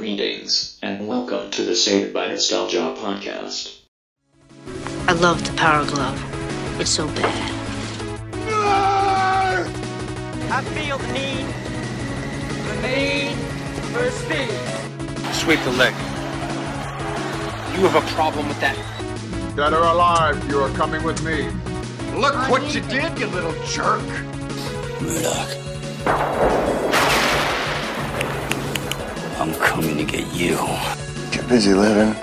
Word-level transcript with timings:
greetings, 0.00 0.78
and 0.80 1.06
welcome 1.06 1.50
to 1.50 1.62
the 1.62 1.76
Saved 1.76 2.14
by 2.14 2.26
Nostalgia 2.26 2.94
podcast. 2.96 3.80
I 5.06 5.12
love 5.12 5.46
the 5.46 5.52
Power 5.58 5.84
Glove. 5.84 6.80
It's 6.80 6.88
so 6.88 7.06
bad. 7.08 7.50
I 10.50 10.62
feel 10.72 10.96
the 10.96 11.12
need, 11.12 11.46
the 12.64 12.76
need 12.88 13.36
for 13.92 14.10
speed. 14.10 15.34
Sweep 15.34 15.60
the 15.64 15.72
leg. 15.72 15.92
You 17.76 17.86
have 17.86 17.96
a 17.96 18.06
problem 18.14 18.48
with 18.48 18.60
that. 18.60 18.78
Dead 19.54 19.74
or 19.74 19.82
alive, 19.82 20.42
you 20.48 20.60
are 20.60 20.70
coming 20.70 21.02
with 21.02 21.22
me. 21.22 21.50
Look 22.18 22.48
what 22.48 22.74
you 22.74 22.80
did, 22.80 23.18
you 23.18 23.26
little 23.26 23.52
jerk. 23.66 24.00
Murdoch. 25.02 26.69
I'm 29.40 29.54
coming 29.54 29.96
to 29.96 30.04
get 30.04 30.26
you. 30.34 30.56
Get 31.32 31.48
busy 31.48 31.72
living. 31.72 32.14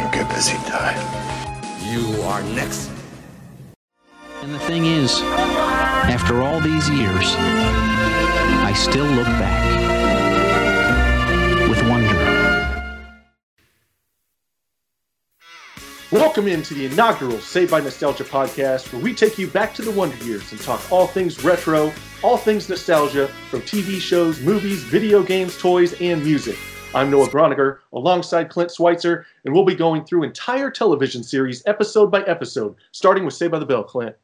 Or 0.00 0.10
get 0.10 0.26
busy 0.30 0.56
dying. 0.66 0.96
You 1.84 2.22
are 2.22 2.42
next. 2.54 2.90
And 4.40 4.54
the 4.54 4.58
thing 4.60 4.86
is, 4.86 5.20
after 5.20 6.40
all 6.40 6.58
these 6.60 6.88
years, 6.88 7.34
I 8.64 8.72
still 8.74 9.04
look 9.04 9.26
back 9.26 10.09
Welcome 16.12 16.48
into 16.48 16.74
the 16.74 16.86
inaugural 16.86 17.38
Saved 17.38 17.70
by 17.70 17.78
Nostalgia 17.78 18.24
podcast, 18.24 18.92
where 18.92 19.00
we 19.00 19.14
take 19.14 19.38
you 19.38 19.46
back 19.46 19.72
to 19.74 19.82
the 19.82 19.92
Wonder 19.92 20.16
Years 20.24 20.50
and 20.50 20.60
talk 20.60 20.90
all 20.90 21.06
things 21.06 21.44
retro, 21.44 21.92
all 22.24 22.36
things 22.36 22.68
nostalgia, 22.68 23.28
from 23.48 23.60
TV 23.60 24.00
shows, 24.00 24.40
movies, 24.40 24.82
video 24.82 25.22
games, 25.22 25.56
toys, 25.56 25.94
and 26.00 26.20
music. 26.24 26.58
I'm 26.96 27.12
Noah 27.12 27.28
Broniger, 27.28 27.78
alongside 27.92 28.50
Clint 28.50 28.72
Schweitzer, 28.72 29.24
and 29.44 29.54
we'll 29.54 29.64
be 29.64 29.76
going 29.76 30.04
through 30.04 30.24
entire 30.24 30.68
television 30.68 31.22
series, 31.22 31.62
episode 31.66 32.10
by 32.10 32.22
episode, 32.22 32.74
starting 32.90 33.24
with 33.24 33.34
Saved 33.34 33.52
by 33.52 33.60
the 33.60 33.64
Bell. 33.64 33.84
Clint. 33.84 34.16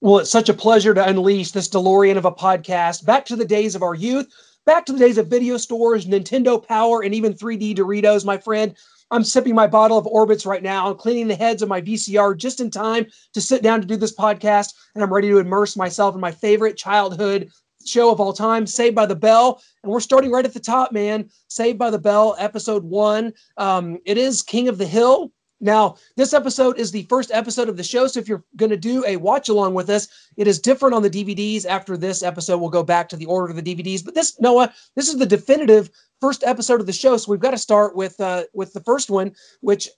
Well, 0.00 0.18
it's 0.18 0.30
such 0.30 0.48
a 0.48 0.54
pleasure 0.54 0.92
to 0.92 1.08
unleash 1.08 1.52
this 1.52 1.68
DeLorean 1.68 2.16
of 2.16 2.24
a 2.24 2.32
podcast 2.32 3.04
back 3.04 3.24
to 3.26 3.36
the 3.36 3.44
days 3.44 3.76
of 3.76 3.84
our 3.84 3.94
youth, 3.94 4.26
back 4.64 4.84
to 4.86 4.92
the 4.92 4.98
days 4.98 5.18
of 5.18 5.28
video 5.28 5.56
stores, 5.56 6.04
Nintendo 6.04 6.60
Power, 6.66 7.02
and 7.02 7.14
even 7.14 7.32
3D 7.32 7.76
Doritos, 7.76 8.24
my 8.24 8.38
friend. 8.38 8.74
I'm 9.12 9.22
sipping 9.22 9.54
my 9.54 9.66
bottle 9.66 9.98
of 9.98 10.06
Orbitz 10.06 10.46
right 10.46 10.62
now. 10.62 10.88
I'm 10.88 10.96
cleaning 10.96 11.28
the 11.28 11.34
heads 11.34 11.60
of 11.60 11.68
my 11.68 11.82
VCR 11.82 12.34
just 12.36 12.60
in 12.60 12.70
time 12.70 13.06
to 13.34 13.40
sit 13.42 13.62
down 13.62 13.82
to 13.82 13.86
do 13.86 13.96
this 13.96 14.16
podcast, 14.16 14.72
and 14.94 15.04
I'm 15.04 15.12
ready 15.12 15.28
to 15.28 15.38
immerse 15.38 15.76
myself 15.76 16.14
in 16.14 16.20
my 16.20 16.32
favorite 16.32 16.78
childhood 16.78 17.50
show 17.84 18.10
of 18.10 18.20
all 18.20 18.32
time, 18.32 18.66
Saved 18.66 18.96
by 18.96 19.04
the 19.04 19.14
Bell. 19.14 19.60
And 19.82 19.92
we're 19.92 20.00
starting 20.00 20.30
right 20.30 20.46
at 20.46 20.54
the 20.54 20.60
top, 20.60 20.92
man. 20.92 21.28
Saved 21.48 21.78
by 21.78 21.90
the 21.90 21.98
Bell, 21.98 22.36
episode 22.38 22.84
one. 22.84 23.34
Um, 23.58 23.98
it 24.06 24.16
is 24.16 24.40
King 24.40 24.68
of 24.68 24.78
the 24.78 24.86
Hill. 24.86 25.30
Now, 25.60 25.96
this 26.16 26.32
episode 26.32 26.78
is 26.78 26.90
the 26.90 27.04
first 27.04 27.30
episode 27.32 27.68
of 27.68 27.76
the 27.76 27.84
show. 27.84 28.08
So 28.08 28.18
if 28.18 28.28
you're 28.28 28.44
going 28.56 28.70
to 28.70 28.76
do 28.76 29.04
a 29.06 29.16
watch 29.16 29.48
along 29.48 29.74
with 29.74 29.90
us, 29.90 30.08
it 30.36 30.48
is 30.48 30.58
different 30.58 30.94
on 30.94 31.02
the 31.02 31.10
DVDs. 31.10 31.66
After 31.66 31.96
this 31.96 32.22
episode, 32.22 32.58
we'll 32.58 32.70
go 32.70 32.82
back 32.82 33.08
to 33.10 33.16
the 33.16 33.26
order 33.26 33.50
of 33.50 33.62
the 33.62 33.74
DVDs. 33.74 34.04
But 34.04 34.14
this, 34.14 34.40
Noah, 34.40 34.72
this 34.96 35.08
is 35.08 35.18
the 35.18 35.26
definitive 35.26 35.90
first 36.22 36.44
episode 36.44 36.80
of 36.80 36.86
the 36.86 36.92
show. 36.92 37.16
So 37.16 37.32
we've 37.32 37.40
got 37.40 37.50
to 37.50 37.58
start 37.58 37.96
with 37.96 38.18
uh, 38.20 38.44
with 38.54 38.72
the 38.72 38.80
first 38.80 39.10
one, 39.10 39.34
which 39.60 39.88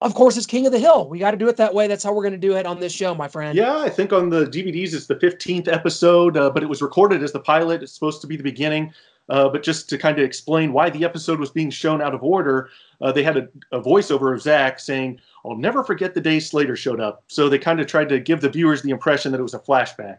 of 0.00 0.14
course 0.14 0.36
is 0.36 0.44
King 0.44 0.66
of 0.66 0.72
the 0.72 0.80
Hill. 0.80 1.08
We 1.08 1.20
got 1.20 1.30
to 1.30 1.36
do 1.36 1.48
it 1.48 1.56
that 1.56 1.72
way. 1.72 1.86
That's 1.86 2.02
how 2.02 2.12
we're 2.12 2.24
going 2.24 2.32
to 2.32 2.48
do 2.48 2.56
it 2.56 2.66
on 2.66 2.80
this 2.80 2.92
show, 2.92 3.14
my 3.14 3.28
friend. 3.28 3.56
Yeah, 3.56 3.78
I 3.78 3.88
think 3.88 4.12
on 4.12 4.28
the 4.28 4.46
DVDs 4.46 4.92
it's 4.92 5.06
the 5.06 5.14
15th 5.14 5.68
episode, 5.68 6.36
uh, 6.36 6.50
but 6.50 6.64
it 6.64 6.68
was 6.68 6.82
recorded 6.82 7.22
as 7.22 7.30
the 7.30 7.40
pilot. 7.40 7.82
It's 7.82 7.92
supposed 7.92 8.20
to 8.22 8.26
be 8.26 8.36
the 8.36 8.42
beginning. 8.42 8.92
Uh, 9.28 9.48
but 9.48 9.62
just 9.62 9.88
to 9.88 9.96
kind 9.96 10.18
of 10.18 10.24
explain 10.24 10.72
why 10.72 10.90
the 10.90 11.04
episode 11.04 11.38
was 11.38 11.50
being 11.50 11.70
shown 11.70 12.02
out 12.02 12.12
of 12.12 12.24
order, 12.24 12.68
uh, 13.00 13.12
they 13.12 13.22
had 13.22 13.36
a, 13.36 13.48
a, 13.70 13.80
voiceover 13.80 14.34
of 14.34 14.42
Zach 14.42 14.80
saying, 14.80 15.20
I'll 15.44 15.56
never 15.56 15.84
forget 15.84 16.12
the 16.12 16.20
day 16.20 16.40
Slater 16.40 16.74
showed 16.74 17.00
up. 17.00 17.22
So 17.28 17.48
they 17.48 17.58
kind 17.58 17.80
of 17.80 17.86
tried 17.86 18.08
to 18.08 18.18
give 18.18 18.40
the 18.40 18.50
viewers 18.50 18.82
the 18.82 18.90
impression 18.90 19.30
that 19.30 19.38
it 19.38 19.44
was 19.44 19.54
a 19.54 19.60
flashback. 19.60 20.18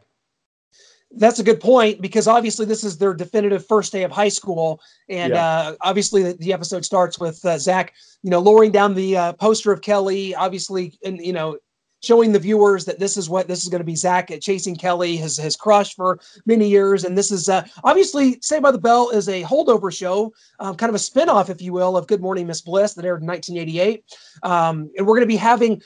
That's 1.15 1.39
a 1.39 1.43
good 1.43 1.59
point 1.59 2.01
because 2.01 2.27
obviously 2.27 2.65
this 2.65 2.83
is 2.83 2.97
their 2.97 3.13
definitive 3.13 3.65
first 3.67 3.91
day 3.91 4.03
of 4.03 4.11
high 4.11 4.29
school, 4.29 4.81
and 5.09 5.33
Yeah. 5.33 5.45
uh, 5.45 5.75
obviously 5.81 6.23
the, 6.23 6.33
the 6.33 6.53
episode 6.53 6.83
starts 6.83 7.19
with 7.19 7.43
uh, 7.45 7.57
Zach, 7.57 7.93
you 8.23 8.29
know, 8.31 8.39
lowering 8.39 8.71
down 8.71 8.95
the 8.95 9.15
uh, 9.17 9.33
poster 9.33 9.71
of 9.71 9.81
Kelly, 9.81 10.33
obviously, 10.33 10.97
and 11.05 11.19
you 11.19 11.33
know, 11.33 11.57
showing 12.01 12.33
the 12.33 12.39
viewers 12.39 12.83
that 12.83 12.99
this 12.99 13.15
is 13.15 13.29
what 13.29 13.47
this 13.47 13.63
is 13.63 13.69
going 13.69 13.79
to 13.79 13.85
be. 13.85 13.95
Zach 13.95 14.29
chasing 14.41 14.75
Kelly, 14.75 15.15
his 15.15 15.37
his 15.37 15.55
crush 15.55 15.95
for 15.95 16.19
many 16.45 16.67
years, 16.67 17.05
and 17.05 17.17
this 17.17 17.31
is 17.31 17.47
uh, 17.47 17.63
obviously 17.83 18.39
Saved 18.41 18.63
by 18.63 18.71
the 18.71 18.77
Bell 18.77 19.09
is 19.11 19.29
a 19.29 19.43
holdover 19.43 19.95
show, 19.95 20.33
um, 20.59 20.75
kind 20.75 20.89
of 20.89 20.95
a 20.95 20.97
spinoff, 20.97 21.49
if 21.49 21.61
you 21.61 21.73
will, 21.73 21.95
of 21.95 22.07
Good 22.07 22.21
Morning 22.21 22.47
Miss 22.47 22.61
Bliss 22.61 22.93
that 22.95 23.05
aired 23.05 23.21
in 23.21 23.27
1988, 23.27 24.03
um, 24.43 24.89
and 24.97 25.05
we're 25.05 25.15
going 25.15 25.21
to 25.21 25.27
be 25.27 25.35
having 25.35 25.81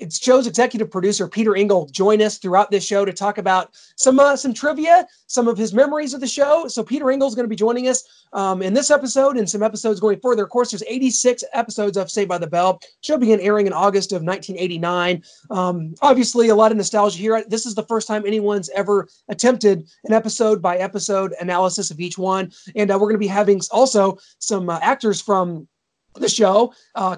it's 0.00 0.18
show's 0.18 0.46
executive 0.46 0.90
producer 0.90 1.28
Peter 1.28 1.54
Engel 1.54 1.86
join 1.86 2.22
us 2.22 2.38
throughout 2.38 2.70
this 2.70 2.84
show 2.84 3.04
to 3.04 3.12
talk 3.12 3.38
about 3.38 3.70
some 3.96 4.18
uh, 4.18 4.34
some 4.34 4.54
trivia, 4.54 5.06
some 5.26 5.46
of 5.46 5.58
his 5.58 5.72
memories 5.74 6.14
of 6.14 6.20
the 6.20 6.26
show. 6.26 6.66
So 6.68 6.82
Peter 6.82 7.10
Engel 7.10 7.28
is 7.28 7.34
going 7.34 7.44
to 7.44 7.50
be 7.50 7.56
joining 7.56 7.86
us 7.86 8.26
um, 8.32 8.62
in 8.62 8.72
this 8.72 8.90
episode 8.90 9.36
and 9.36 9.48
some 9.48 9.62
episodes 9.62 10.00
going 10.00 10.18
further. 10.20 10.44
Of 10.44 10.50
course, 10.50 10.70
there's 10.70 10.82
86 10.86 11.44
episodes 11.52 11.96
of 11.96 12.10
Saved 12.10 12.28
by 12.28 12.38
the 12.38 12.46
Bell. 12.46 12.80
Show 13.02 13.18
began 13.18 13.40
airing 13.40 13.66
in 13.66 13.72
August 13.72 14.12
of 14.12 14.22
1989. 14.22 15.22
Um, 15.50 15.94
obviously, 16.00 16.48
a 16.48 16.54
lot 16.54 16.72
of 16.72 16.78
nostalgia 16.78 17.18
here. 17.18 17.44
This 17.46 17.66
is 17.66 17.74
the 17.74 17.84
first 17.84 18.08
time 18.08 18.24
anyone's 18.26 18.70
ever 18.70 19.06
attempted 19.28 19.86
an 20.04 20.14
episode 20.14 20.62
by 20.62 20.78
episode 20.78 21.34
analysis 21.40 21.90
of 21.90 22.00
each 22.00 22.16
one, 22.16 22.50
and 22.74 22.90
uh, 22.90 22.94
we're 22.94 23.08
going 23.08 23.14
to 23.14 23.18
be 23.18 23.26
having 23.26 23.60
also 23.70 24.18
some 24.38 24.70
uh, 24.70 24.78
actors 24.80 25.20
from 25.20 25.68
the 26.14 26.28
show. 26.28 26.72
Uh, 26.94 27.16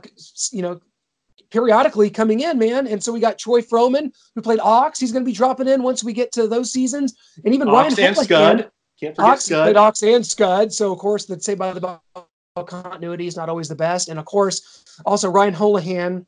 you 0.50 0.62
know 0.62 0.81
periodically 1.52 2.08
coming 2.08 2.40
in, 2.40 2.58
man. 2.58 2.86
And 2.86 3.02
so 3.02 3.12
we 3.12 3.20
got 3.20 3.38
Troy 3.38 3.60
Fromin, 3.60 4.10
who 4.34 4.40
played 4.40 4.58
Ox. 4.60 4.98
He's 4.98 5.12
going 5.12 5.24
to 5.24 5.30
be 5.30 5.36
dropping 5.36 5.68
in 5.68 5.82
once 5.82 6.02
we 6.02 6.12
get 6.12 6.32
to 6.32 6.48
those 6.48 6.72
seasons. 6.72 7.14
And 7.44 7.54
even 7.54 7.68
Ox 7.68 7.98
Ryan 7.98 8.08
and 8.08 8.16
Scud. 8.16 8.70
Can't 8.98 9.16
forget 9.16 9.30
Ox 9.30 9.44
Scud. 9.44 9.76
Ox 9.76 10.02
and 10.02 10.26
Scud. 10.26 10.72
So 10.72 10.92
of 10.92 10.98
course, 10.98 11.26
the 11.26 11.38
say 11.40 11.54
by 11.54 11.72
the 11.74 12.00
continuity 12.66 13.26
is 13.26 13.36
not 13.36 13.48
always 13.48 13.68
the 13.68 13.74
best. 13.74 14.08
And 14.08 14.18
of 14.18 14.24
course, 14.24 14.84
also 15.04 15.28
Ryan 15.30 15.54
Holohan, 15.54 16.26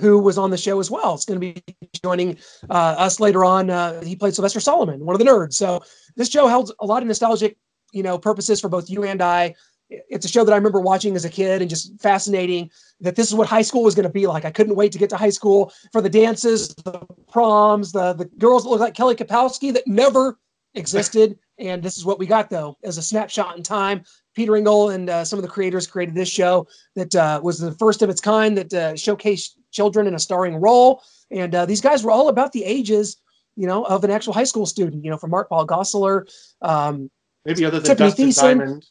who 0.00 0.18
was 0.18 0.38
on 0.38 0.50
the 0.50 0.56
show 0.56 0.78
as 0.80 0.90
well. 0.90 1.14
It's 1.14 1.24
going 1.24 1.40
to 1.40 1.52
be 1.52 1.62
joining 2.02 2.38
uh, 2.70 2.94
us 2.98 3.20
later 3.20 3.44
on. 3.44 3.70
Uh, 3.70 4.02
he 4.02 4.14
played 4.14 4.34
Sylvester 4.34 4.60
Solomon, 4.60 5.04
one 5.04 5.14
of 5.14 5.18
the 5.18 5.26
nerds. 5.26 5.54
So 5.54 5.82
this 6.16 6.30
show 6.30 6.46
held 6.46 6.72
a 6.80 6.86
lot 6.86 7.02
of 7.02 7.08
nostalgic, 7.08 7.56
you 7.92 8.02
know, 8.02 8.18
purposes 8.18 8.60
for 8.60 8.68
both 8.68 8.88
you 8.88 9.04
and 9.04 9.20
I. 9.22 9.54
It's 9.90 10.24
a 10.24 10.28
show 10.28 10.44
that 10.44 10.52
I 10.52 10.56
remember 10.56 10.80
watching 10.80 11.14
as 11.14 11.24
a 11.24 11.30
kid 11.30 11.60
and 11.60 11.68
just 11.68 12.00
fascinating 12.00 12.70
that 13.00 13.16
this 13.16 13.28
is 13.28 13.34
what 13.34 13.46
high 13.46 13.62
school 13.62 13.82
was 13.82 13.94
going 13.94 14.04
to 14.04 14.12
be 14.12 14.26
like. 14.26 14.44
I 14.44 14.50
couldn't 14.50 14.76
wait 14.76 14.92
to 14.92 14.98
get 14.98 15.10
to 15.10 15.16
high 15.16 15.30
school 15.30 15.72
for 15.92 16.00
the 16.00 16.08
dances, 16.08 16.68
the 16.68 17.06
proms, 17.30 17.92
the 17.92 18.14
the 18.14 18.24
girls 18.38 18.64
that 18.64 18.70
look 18.70 18.80
like 18.80 18.94
Kelly 18.94 19.14
Kapowski 19.14 19.72
that 19.74 19.86
never 19.86 20.38
existed. 20.74 21.38
and 21.58 21.82
this 21.82 21.96
is 21.96 22.04
what 22.04 22.18
we 22.18 22.26
got 22.26 22.50
though, 22.50 22.76
as 22.82 22.98
a 22.98 23.02
snapshot 23.02 23.56
in 23.56 23.62
time. 23.62 24.02
Peter 24.34 24.56
Engel 24.56 24.90
and 24.90 25.08
uh, 25.08 25.24
some 25.24 25.38
of 25.38 25.42
the 25.44 25.48
creators 25.48 25.86
created 25.86 26.14
this 26.14 26.28
show 26.28 26.66
that 26.96 27.14
uh, 27.14 27.40
was 27.42 27.58
the 27.58 27.72
first 27.72 28.02
of 28.02 28.10
its 28.10 28.20
kind 28.20 28.58
that 28.58 28.72
uh, 28.74 28.92
showcased 28.94 29.50
children 29.70 30.06
in 30.06 30.14
a 30.14 30.18
starring 30.18 30.56
role. 30.56 31.02
And 31.30 31.54
uh, 31.54 31.66
these 31.66 31.80
guys 31.80 32.02
were 32.02 32.10
all 32.10 32.28
about 32.28 32.52
the 32.52 32.64
ages, 32.64 33.16
you 33.54 33.66
know, 33.66 33.84
of 33.84 34.02
an 34.02 34.10
actual 34.10 34.32
high 34.32 34.44
school 34.44 34.66
student. 34.66 35.04
You 35.04 35.10
know, 35.10 35.16
from 35.16 35.30
Mark 35.30 35.48
Paul 35.48 35.66
Gosselaar, 35.66 36.28
um, 36.62 37.10
Maybe 37.44 37.64
other 37.64 37.78
than 37.78 37.96
Tiffany 37.96 38.08
Dustin 38.08 38.28
Thiessen. 38.28 38.58
Diamond. 38.58 38.86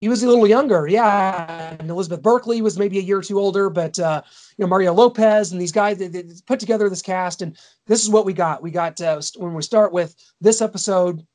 He 0.00 0.08
was 0.08 0.22
a 0.22 0.28
little 0.28 0.46
younger, 0.46 0.86
yeah. 0.86 1.76
And 1.78 1.88
Elizabeth 1.88 2.22
Berkley 2.22 2.60
was 2.60 2.78
maybe 2.78 2.98
a 2.98 3.02
year 3.02 3.18
or 3.18 3.22
two 3.22 3.38
older, 3.38 3.70
but 3.70 3.98
uh, 3.98 4.22
you 4.56 4.62
know 4.62 4.68
Mario 4.68 4.92
Lopez 4.92 5.52
and 5.52 5.60
these 5.60 5.72
guys 5.72 5.98
they, 5.98 6.08
they 6.08 6.24
put 6.46 6.60
together 6.60 6.88
this 6.88 7.02
cast, 7.02 7.42
and 7.42 7.56
this 7.86 8.02
is 8.02 8.10
what 8.10 8.26
we 8.26 8.32
got. 8.32 8.62
We 8.62 8.70
got 8.70 9.00
uh, 9.00 9.20
when 9.36 9.54
we 9.54 9.62
start 9.62 9.92
with 9.92 10.14
this 10.40 10.60
episode 10.60 11.26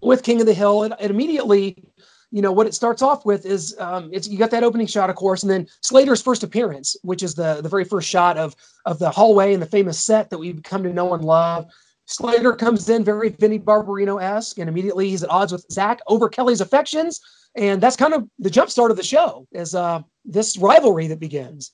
with 0.00 0.22
King 0.22 0.40
of 0.40 0.46
the 0.46 0.54
Hill, 0.54 0.84
and 0.84 0.94
immediately, 1.00 1.82
you 2.30 2.40
know, 2.40 2.52
what 2.52 2.68
it 2.68 2.74
starts 2.74 3.02
off 3.02 3.26
with 3.26 3.46
is 3.46 3.74
um, 3.80 4.10
it's 4.12 4.28
you 4.28 4.38
got 4.38 4.52
that 4.52 4.64
opening 4.64 4.86
shot, 4.86 5.10
of 5.10 5.16
course, 5.16 5.42
and 5.42 5.50
then 5.50 5.66
Slater's 5.80 6.22
first 6.22 6.44
appearance, 6.44 6.96
which 7.02 7.22
is 7.22 7.34
the 7.34 7.60
the 7.62 7.68
very 7.68 7.84
first 7.84 8.08
shot 8.08 8.36
of 8.36 8.54
of 8.86 9.00
the 9.00 9.10
hallway 9.10 9.54
and 9.54 9.62
the 9.62 9.66
famous 9.66 9.98
set 9.98 10.30
that 10.30 10.38
we've 10.38 10.62
come 10.62 10.84
to 10.84 10.92
know 10.92 11.14
and 11.14 11.24
love. 11.24 11.66
Slater 12.06 12.52
comes 12.52 12.88
in 12.88 13.02
very 13.02 13.30
Vinnie 13.30 13.58
Barbarino 13.58 14.22
esque, 14.22 14.58
and 14.58 14.68
immediately 14.68 15.08
he's 15.08 15.22
at 15.22 15.30
odds 15.30 15.52
with 15.52 15.64
Zach 15.70 16.00
over 16.06 16.28
Kelly's 16.28 16.60
affections, 16.60 17.20
and 17.56 17.80
that's 17.80 17.96
kind 17.96 18.12
of 18.12 18.28
the 18.38 18.50
jumpstart 18.50 18.90
of 18.90 18.96
the 18.96 19.02
show. 19.02 19.46
Is 19.52 19.74
uh, 19.74 20.02
this 20.24 20.58
rivalry 20.58 21.06
that 21.06 21.20
begins? 21.20 21.72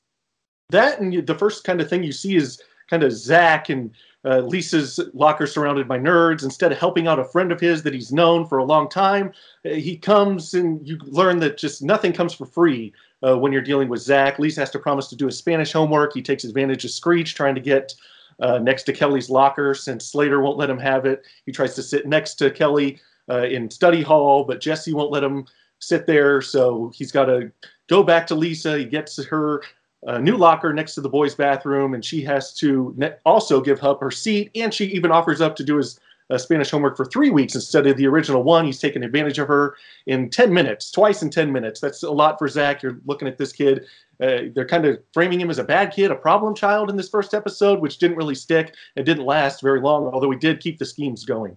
That 0.71 1.01
and 1.01 1.27
the 1.27 1.35
first 1.35 1.65
kind 1.65 1.81
of 1.81 1.89
thing 1.89 2.05
you 2.05 2.13
see 2.13 2.37
is 2.37 2.61
kind 2.89 3.03
of 3.03 3.13
Zach 3.13 3.71
and 3.71 3.91
uh, 4.25 4.39
Lisa's 4.41 5.01
locker 5.15 5.47
surrounded 5.47 5.89
by 5.89 5.99
nerds. 5.99 6.45
Instead 6.45 6.73
of 6.73 6.79
helping 6.79 7.09
out 7.09 7.19
a 7.19 7.25
friend 7.25 7.51
of 7.51 7.61
his 7.61 7.83
that 7.83 7.95
he's 7.95 8.13
known 8.13 8.47
for 8.47 8.59
a 8.59 8.65
long 8.65 8.89
time, 8.89 9.33
uh, 9.65 9.71
he 9.71 9.97
comes 9.97 10.55
and 10.55 10.87
you 10.87 10.99
learn 11.03 11.39
that 11.41 11.59
just 11.59 11.83
nothing 11.83 12.13
comes 12.13 12.35
for 12.35 12.47
free 12.47 12.93
uh, 13.27 13.37
when 13.37 13.53
you're 13.53 13.63
dealing 13.63 13.89
with 13.89 14.01
Zach. 14.01 14.39
Lisa 14.39 14.61
has 14.61 14.71
to 14.71 14.79
promise 14.79 15.09
to 15.09 15.17
do 15.17 15.27
his 15.27 15.39
Spanish 15.39 15.73
homework. 15.73 16.13
He 16.13 16.23
takes 16.23 16.45
advantage 16.45 16.85
of 16.85 16.91
Screech 16.91 17.35
trying 17.35 17.55
to 17.55 17.61
get 17.61 17.95
uh, 18.41 18.59
next 18.59 18.85
to 18.85 18.93
Kelly's 18.93 19.31
locker 19.31 19.75
since 19.75 20.07
Slater 20.07 20.41
won't 20.41 20.59
let 20.59 20.71
him 20.71 20.79
have 20.79 21.07
it. 21.07 21.27
He 21.47 21.53
tries 21.53 21.75
to 21.75 21.83
sit 21.83 22.07
next 22.07 22.35
to 22.37 22.51
Kelly 22.51 23.01
uh, 23.31 23.45
in 23.45 23.71
study 23.71 24.03
hall, 24.03 24.45
but 24.45 24.61
Jesse 24.61 24.95
won't 24.95 25.13
let 25.13 25.25
him 25.25 25.47
sit 25.79 26.07
there. 26.07 26.41
So 26.41 26.91
he's 26.95 27.13
got 27.13 27.27
to 27.27 27.51
go 27.89 28.03
back 28.03 28.27
to 28.29 28.35
Lisa. 28.35 28.79
He 28.79 28.85
gets 28.85 29.23
her 29.25 29.63
a 30.05 30.19
new 30.19 30.37
locker 30.37 30.73
next 30.73 30.95
to 30.95 31.01
the 31.01 31.09
boys' 31.09 31.35
bathroom, 31.35 31.95
and 31.95 32.05
she 32.05 32.23
has 32.23 32.55
to 32.55 32.95
ne- 32.97 33.15
also 33.27 33.61
give 33.61 33.83
up 33.85 34.01
her 34.01 34.11
seat. 34.11 34.51
And 34.55 34.73
she 34.73 34.87
even 34.87 35.11
offers 35.11 35.41
up 35.41 35.57
to 35.57 35.65
do 35.65 35.77
his 35.77 36.01
uh, 36.31 36.39
Spanish 36.39 36.71
homework 36.71 36.97
for 36.97 37.05
three 37.05 37.31
weeks 37.31 37.55
instead 37.55 37.87
of 37.87 37.97
the 37.97 38.07
original 38.07 38.43
one. 38.43 38.65
He's 38.65 38.79
taken 38.79 39.03
advantage 39.03 39.39
of 39.39 39.49
her 39.49 39.77
in 40.07 40.31
10 40.31 40.55
minutes, 40.55 40.91
twice 40.91 41.23
in 41.23 41.31
10 41.31 41.53
minutes. 41.53 41.81
That's 41.81 42.03
a 42.03 42.11
lot 42.11 42.39
for 42.39 42.49
Zach. 42.49 42.83
You're 42.83 43.01
looking 43.05 43.29
at 43.29 43.37
this 43.37 43.53
kid. 43.53 43.85
Uh, 44.21 44.51
they're 44.55 44.67
kind 44.67 44.85
of 44.85 44.99
framing 45.15 45.41
him 45.41 45.51
as 45.51 45.59
a 45.59 45.65
bad 45.65 45.93
kid, 45.93 46.11
a 46.11 46.15
problem 46.15 46.55
child 46.55 46.91
in 46.91 46.97
this 46.97 47.09
first 47.09 47.33
episode, 47.35 47.81
which 47.81 47.99
didn't 47.99 48.17
really 48.17 48.35
stick. 48.35 48.75
It 48.97 49.05
didn't 49.05 49.25
last 49.25 49.63
very 49.63 49.81
long, 49.81 50.07
although 50.13 50.29
we 50.29 50.37
did 50.37 50.61
keep 50.61 50.79
the 50.79 50.85
schemes 50.85 51.25
going. 51.25 51.57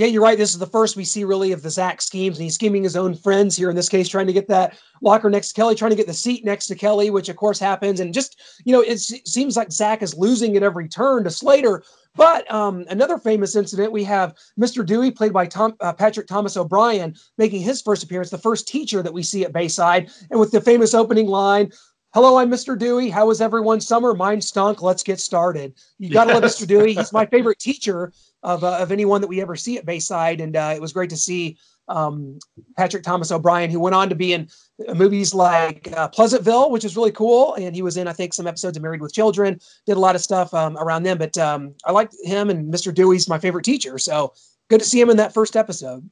Yeah, 0.00 0.06
you're 0.06 0.22
right. 0.22 0.38
This 0.38 0.52
is 0.52 0.58
the 0.58 0.64
first 0.64 0.96
we 0.96 1.04
see 1.04 1.24
really 1.24 1.52
of 1.52 1.60
the 1.60 1.68
Zach 1.68 2.00
schemes, 2.00 2.38
and 2.38 2.44
he's 2.44 2.54
scheming 2.54 2.82
his 2.82 2.96
own 2.96 3.14
friends 3.14 3.54
here. 3.54 3.68
In 3.68 3.76
this 3.76 3.90
case, 3.90 4.08
trying 4.08 4.28
to 4.28 4.32
get 4.32 4.48
that 4.48 4.78
locker 5.02 5.28
next 5.28 5.48
to 5.48 5.54
Kelly, 5.54 5.74
trying 5.74 5.90
to 5.90 5.96
get 5.96 6.06
the 6.06 6.14
seat 6.14 6.42
next 6.42 6.68
to 6.68 6.74
Kelly, 6.74 7.10
which 7.10 7.28
of 7.28 7.36
course 7.36 7.58
happens. 7.58 8.00
And 8.00 8.14
just 8.14 8.40
you 8.64 8.72
know, 8.72 8.80
it 8.80 8.96
seems 8.98 9.58
like 9.58 9.70
Zach 9.70 10.00
is 10.00 10.16
losing 10.16 10.56
at 10.56 10.62
every 10.62 10.88
turn 10.88 11.24
to 11.24 11.30
Slater. 11.30 11.82
But 12.16 12.50
um, 12.50 12.86
another 12.88 13.18
famous 13.18 13.54
incident, 13.56 13.92
we 13.92 14.02
have 14.04 14.34
Mr. 14.58 14.86
Dewey, 14.86 15.10
played 15.10 15.34
by 15.34 15.44
Tom, 15.44 15.76
uh, 15.80 15.92
Patrick 15.92 16.26
Thomas 16.26 16.56
O'Brien, 16.56 17.14
making 17.36 17.60
his 17.60 17.82
first 17.82 18.02
appearance, 18.02 18.30
the 18.30 18.38
first 18.38 18.66
teacher 18.66 19.02
that 19.02 19.12
we 19.12 19.22
see 19.22 19.44
at 19.44 19.52
Bayside, 19.52 20.10
and 20.30 20.40
with 20.40 20.50
the 20.50 20.62
famous 20.62 20.94
opening 20.94 21.26
line, 21.26 21.70
Hello, 22.12 22.38
I'm 22.38 22.50
Mr. 22.50 22.76
Dewey. 22.76 23.08
How 23.08 23.26
was 23.26 23.40
everyone's 23.40 23.86
summer? 23.86 24.14
Mine 24.14 24.40
stunk. 24.40 24.82
Let's 24.82 25.04
get 25.04 25.20
started. 25.20 25.74
You 26.00 26.10
got 26.10 26.24
to 26.24 26.30
yes. 26.32 26.42
love 26.42 26.50
Mr. 26.50 26.66
Dewey. 26.66 26.94
He's 26.94 27.12
my 27.12 27.24
favorite 27.24 27.60
teacher 27.60 28.12
of, 28.42 28.64
uh, 28.64 28.78
of 28.78 28.90
anyone 28.90 29.20
that 29.20 29.28
we 29.28 29.40
ever 29.40 29.54
see 29.54 29.78
at 29.78 29.86
Bayside. 29.86 30.40
And 30.40 30.56
uh, 30.56 30.72
it 30.74 30.80
was 30.80 30.92
great 30.92 31.10
to 31.10 31.16
see 31.16 31.56
um, 31.86 32.40
Patrick 32.76 33.04
Thomas 33.04 33.30
O'Brien, 33.30 33.70
who 33.70 33.78
went 33.78 33.94
on 33.94 34.08
to 34.08 34.16
be 34.16 34.32
in 34.32 34.48
movies 34.92 35.34
like 35.34 35.88
uh, 35.96 36.08
Pleasantville, 36.08 36.72
which 36.72 36.84
is 36.84 36.96
really 36.96 37.12
cool. 37.12 37.54
And 37.54 37.76
he 37.76 37.82
was 37.82 37.96
in, 37.96 38.08
I 38.08 38.12
think, 38.12 38.34
some 38.34 38.48
episodes 38.48 38.76
of 38.76 38.82
Married 38.82 39.02
with 39.02 39.14
Children, 39.14 39.60
did 39.86 39.96
a 39.96 40.00
lot 40.00 40.16
of 40.16 40.20
stuff 40.20 40.52
um, 40.52 40.76
around 40.78 41.04
them. 41.04 41.16
But 41.16 41.38
um, 41.38 41.76
I 41.84 41.92
liked 41.92 42.16
him, 42.24 42.50
and 42.50 42.74
Mr. 42.74 42.92
Dewey's 42.92 43.28
my 43.28 43.38
favorite 43.38 43.64
teacher. 43.64 43.98
So 43.98 44.34
good 44.68 44.80
to 44.80 44.86
see 44.86 45.00
him 45.00 45.10
in 45.10 45.16
that 45.18 45.32
first 45.32 45.54
episode. 45.54 46.10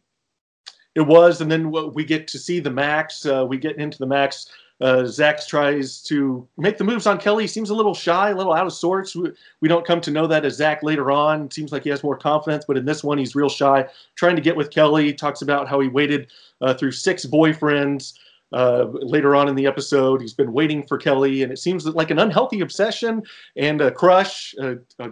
It 0.95 1.01
was. 1.01 1.41
And 1.41 1.51
then 1.51 1.73
we 1.93 2.05
get 2.05 2.29
to 2.29 2.39
see 2.39 2.61
the 2.61 2.71
Max. 2.71 3.27
Uh, 3.27 3.45
we 3.49 3.59
get 3.59 3.79
into 3.79 3.99
the 3.99 4.07
Max 4.07 4.47
uh, 4.81 5.05
Zach 5.07 5.47
tries 5.47 6.03
to 6.05 6.47
make 6.57 6.79
the 6.79 6.85
moves 6.85 7.07
on 7.07 7.19
Kelly. 7.19 7.45
He 7.45 7.49
seems 7.49 7.71
a 7.71 7.75
little 7.75 7.95
shy, 7.95 8.31
a 8.31 8.37
little 8.37 8.53
out 8.53 8.67
of 8.67 8.73
sorts. 8.73 9.17
We, 9.17 9.33
we 9.61 9.69
don't 9.69 9.87
come 9.87 10.01
to 10.03 10.11
know 10.11 10.27
that 10.27 10.45
as 10.45 10.57
Zach 10.57 10.83
later 10.83 11.11
on. 11.11 11.47
It 11.47 11.53
seems 11.53 11.73
like 11.73 11.85
he 11.85 11.91
has 11.91 12.03
more 12.03 12.17
confidence, 12.17 12.65
but 12.67 12.77
in 12.77 12.85
this 12.85 13.03
one, 13.03 13.19
he's 13.19 13.35
real 13.35 13.49
shy, 13.49 13.87
trying 14.15 14.37
to 14.37 14.43
get 14.43 14.57
with 14.57 14.71
Kelly. 14.71 15.13
Talks 15.13 15.43
about 15.43 15.69
how 15.69 15.81
he 15.81 15.89
waited 15.89 16.31
uh, 16.61 16.75
through 16.75 16.93
six 16.93 17.27
boyfriends. 17.27 18.15
Uh, 18.51 18.87
later 18.93 19.37
on 19.37 19.47
in 19.47 19.55
the 19.55 19.67
episode, 19.67 20.23
he's 20.23 20.33
been 20.33 20.55
waiting 20.55 20.87
for 20.87 20.97
Kelly, 20.97 21.43
and 21.43 21.53
it 21.53 21.59
seems 21.59 21.85
like 21.85 22.11
an 22.11 22.19
unhealthy 22.19 22.61
obsession 22.61 23.23
and 23.57 23.83
a 23.83 23.91
crush, 23.91 24.55
a, 24.59 24.79
a 25.01 25.11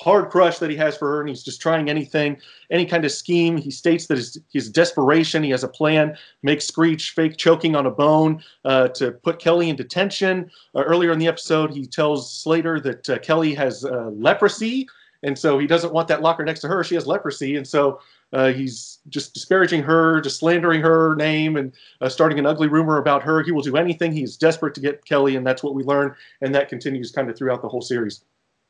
hard 0.00 0.30
crush 0.30 0.58
that 0.58 0.70
he 0.70 0.76
has 0.76 0.96
for 0.96 1.08
her, 1.08 1.20
and 1.20 1.28
he's 1.28 1.42
just 1.42 1.60
trying 1.60 1.90
anything, 1.90 2.36
any 2.70 2.86
kind 2.86 3.04
of 3.04 3.12
scheme. 3.12 3.56
He 3.56 3.70
states 3.70 4.06
that 4.06 4.16
his, 4.16 4.38
his 4.50 4.70
desperation, 4.70 5.42
he 5.42 5.50
has 5.50 5.62
a 5.62 5.68
plan, 5.68 6.16
make 6.42 6.62
Screech 6.62 7.10
fake 7.10 7.36
choking 7.36 7.76
on 7.76 7.86
a 7.86 7.90
bone 7.90 8.42
uh, 8.64 8.88
to 8.88 9.12
put 9.12 9.38
Kelly 9.38 9.68
in 9.68 9.76
detention. 9.76 10.50
Uh, 10.74 10.82
earlier 10.84 11.12
in 11.12 11.18
the 11.18 11.28
episode, 11.28 11.70
he 11.70 11.86
tells 11.86 12.32
Slater 12.32 12.80
that 12.80 13.10
uh, 13.10 13.18
Kelly 13.18 13.54
has 13.54 13.84
uh, 13.84 14.10
leprosy, 14.14 14.88
and 15.22 15.38
so 15.38 15.58
he 15.58 15.66
doesn't 15.66 15.92
want 15.92 16.08
that 16.08 16.22
locker 16.22 16.44
next 16.44 16.60
to 16.60 16.68
her. 16.68 16.82
She 16.82 16.94
has 16.94 17.06
leprosy, 17.06 17.56
and 17.56 17.68
so 17.68 18.00
uh, 18.32 18.52
he's 18.52 19.00
just 19.10 19.34
disparaging 19.34 19.82
her, 19.82 20.22
just 20.22 20.38
slandering 20.38 20.80
her 20.80 21.14
name, 21.16 21.56
and 21.58 21.74
uh, 22.00 22.08
starting 22.08 22.38
an 22.38 22.46
ugly 22.46 22.68
rumor 22.68 22.96
about 22.96 23.22
her. 23.22 23.42
He 23.42 23.52
will 23.52 23.60
do 23.60 23.76
anything. 23.76 24.12
He's 24.12 24.38
desperate 24.38 24.74
to 24.76 24.80
get 24.80 25.04
Kelly, 25.04 25.36
and 25.36 25.46
that's 25.46 25.62
what 25.62 25.74
we 25.74 25.82
learn, 25.82 26.14
and 26.40 26.54
that 26.54 26.70
continues 26.70 27.12
kind 27.12 27.28
of 27.28 27.36
throughout 27.36 27.60
the 27.60 27.68
whole 27.68 27.82
series 27.82 28.24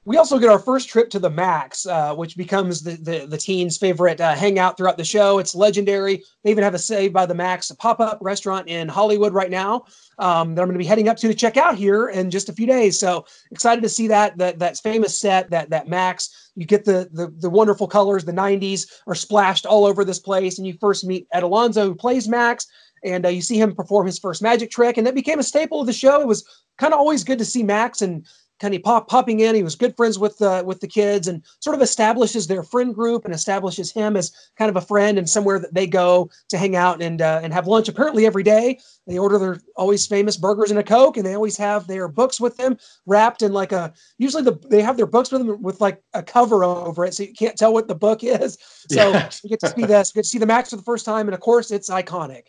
we 0.06 0.17
also 0.17 0.38
get 0.38 0.49
our 0.49 0.58
first 0.58 0.88
trip 0.88 1.11
to 1.11 1.19
the 1.19 1.29
Max, 1.29 1.85
uh, 1.87 2.14
which 2.14 2.35
becomes 2.35 2.82
the, 2.82 2.93
the, 2.93 3.26
the 3.26 3.37
teens' 3.37 3.76
favorite 3.76 4.19
uh, 4.19 4.35
hangout 4.35 4.79
throughout 4.79 4.97
the 4.97 5.05
show. 5.05 5.38
It's 5.38 5.55
legendary. 5.55 6.23
They 6.43 6.50
even 6.50 6.64
have 6.64 6.73
a 6.73 6.79
Saved 6.79 7.12
by 7.12 7.26
the 7.26 7.35
Max 7.35 7.70
pop 7.73 8.00
up 8.00 8.19
restaurant 8.23 8.67
in 8.69 8.88
Hollywood 8.88 9.35
right 9.35 9.50
now 9.50 9.85
um, 10.19 10.55
that 10.55 10.62
I'm 10.62 10.69
going 10.69 10.73
to 10.73 10.79
be 10.79 10.87
heading 10.87 11.11
up 11.11 11.19
to 11.19 11.29
to 11.29 11.35
check 11.35 11.58
out 11.58 11.76
here 11.76 12.08
in 12.08 12.31
just 12.31 12.49
a 12.49 12.55
few 12.55 12.67
days. 12.67 12.99
So 12.99 13.26
excited 13.50 13.82
to 13.82 13.91
see 13.91 14.08
that 14.08 14.38
that 14.38 14.58
that 14.58 14.79
famous 14.79 15.20
set 15.20 15.50
that 15.50 15.69
that 15.69 15.88
Max. 15.88 16.50
You 16.56 16.64
get 16.64 16.87
the 16.87 17.11
the, 17.12 17.32
the 17.38 17.50
wonderful 17.50 17.87
colors. 17.87 18.25
The 18.25 18.32
90s 18.32 18.87
are 19.06 19.14
splashed 19.14 19.67
all 19.67 19.85
over 19.85 20.05
this 20.05 20.19
place, 20.19 20.56
and 20.56 20.67
you 20.67 20.75
first 20.81 21.05
meet 21.05 21.29
Ed 21.32 21.43
Alonzo, 21.43 21.85
who 21.85 21.94
plays 21.94 22.26
Max 22.26 22.67
and 23.02 23.25
uh, 23.25 23.31
you 23.31 23.41
see 23.41 23.58
him 23.58 23.75
perform 23.75 24.06
his 24.06 24.19
first 24.19 24.43
magic 24.43 24.70
trick, 24.70 24.99
and 24.99 25.06
that 25.06 25.14
became 25.14 25.38
a 25.38 25.43
staple 25.43 25.81
of 25.81 25.87
the 25.87 25.93
show. 25.93 26.20
It 26.20 26.26
was 26.26 26.44
kind 26.76 26.93
of 26.93 27.00
always 27.00 27.25
good 27.25 27.38
to 27.38 27.47
see 27.47 27.62
Max 27.62 28.02
and 28.02 28.26
kind 28.61 28.75
of 28.75 28.83
pop, 28.83 29.09
popping 29.09 29.41
in. 29.41 29.55
He 29.55 29.62
was 29.62 29.75
good 29.75 29.97
friends 29.97 30.19
with 30.19 30.41
uh, 30.43 30.62
with 30.65 30.81
the 30.81 30.87
kids 30.87 31.27
and 31.27 31.43
sort 31.61 31.75
of 31.75 31.83
establishes 31.83 32.47
their 32.47 32.62
friend 32.62 32.95
group 32.95 33.25
and 33.25 33.35
establishes 33.35 33.91
him 33.91 34.17
as 34.17 34.33
kind 34.57 34.69
of 34.69 34.77
a 34.77 34.81
friend 34.81 35.19
and 35.19 35.29
somewhere 35.29 35.59
that 35.59 35.75
they 35.75 35.87
go 35.87 36.31
to 36.51 36.59
hang 36.59 36.77
out 36.77 37.03
and 37.03 37.23
uh, 37.23 37.41
and 37.43 37.53
have 37.53 37.67
lunch. 37.67 37.89
Apparently 37.89 38.27
every 38.27 38.43
day 38.43 38.79
they 39.07 39.19
order 39.19 39.39
their 39.39 39.61
always 39.77 40.07
famous 40.07 40.37
burgers 40.37 40.71
and 40.71 40.79
a 40.79 40.85
coke, 40.85 41.17
and 41.17 41.27
they 41.27 41.35
always 41.35 41.57
have 41.57 41.87
their 41.87 42.07
books 42.07 42.41
with 42.41 42.57
them 42.57 42.79
wrapped 43.07 43.43
in 43.43 43.53
like 43.53 43.73
a. 43.73 43.93
Usually 44.19 44.43
the 44.43 44.59
they 44.69 44.83
have 44.83 44.97
their 44.97 45.07
books 45.07 45.33
with 45.33 45.47
them 45.47 45.62
with 45.62 45.81
like 45.81 46.03
a 46.15 46.23
cover 46.23 46.62
over 46.62 47.05
it, 47.05 47.15
so 47.15 47.23
you 47.23 47.33
can't 47.33 47.57
tell 47.57 47.73
what 47.73 47.89
the 47.89 47.95
book 47.95 48.23
is. 48.23 48.59
So 48.91 49.11
yeah. 49.11 49.31
you 49.43 49.51
get 49.51 49.61
to 49.61 49.69
see 49.69 49.87
this, 49.87 50.12
get 50.12 50.23
to 50.23 50.29
see 50.29 50.39
the 50.39 50.47
Max 50.47 50.71
for 50.71 50.77
the 50.77 50.83
first 50.83 51.05
time, 51.05 51.27
and 51.27 51.35
of 51.35 51.41
course 51.41 51.71
it's 51.71 51.89
iconic. 51.89 52.49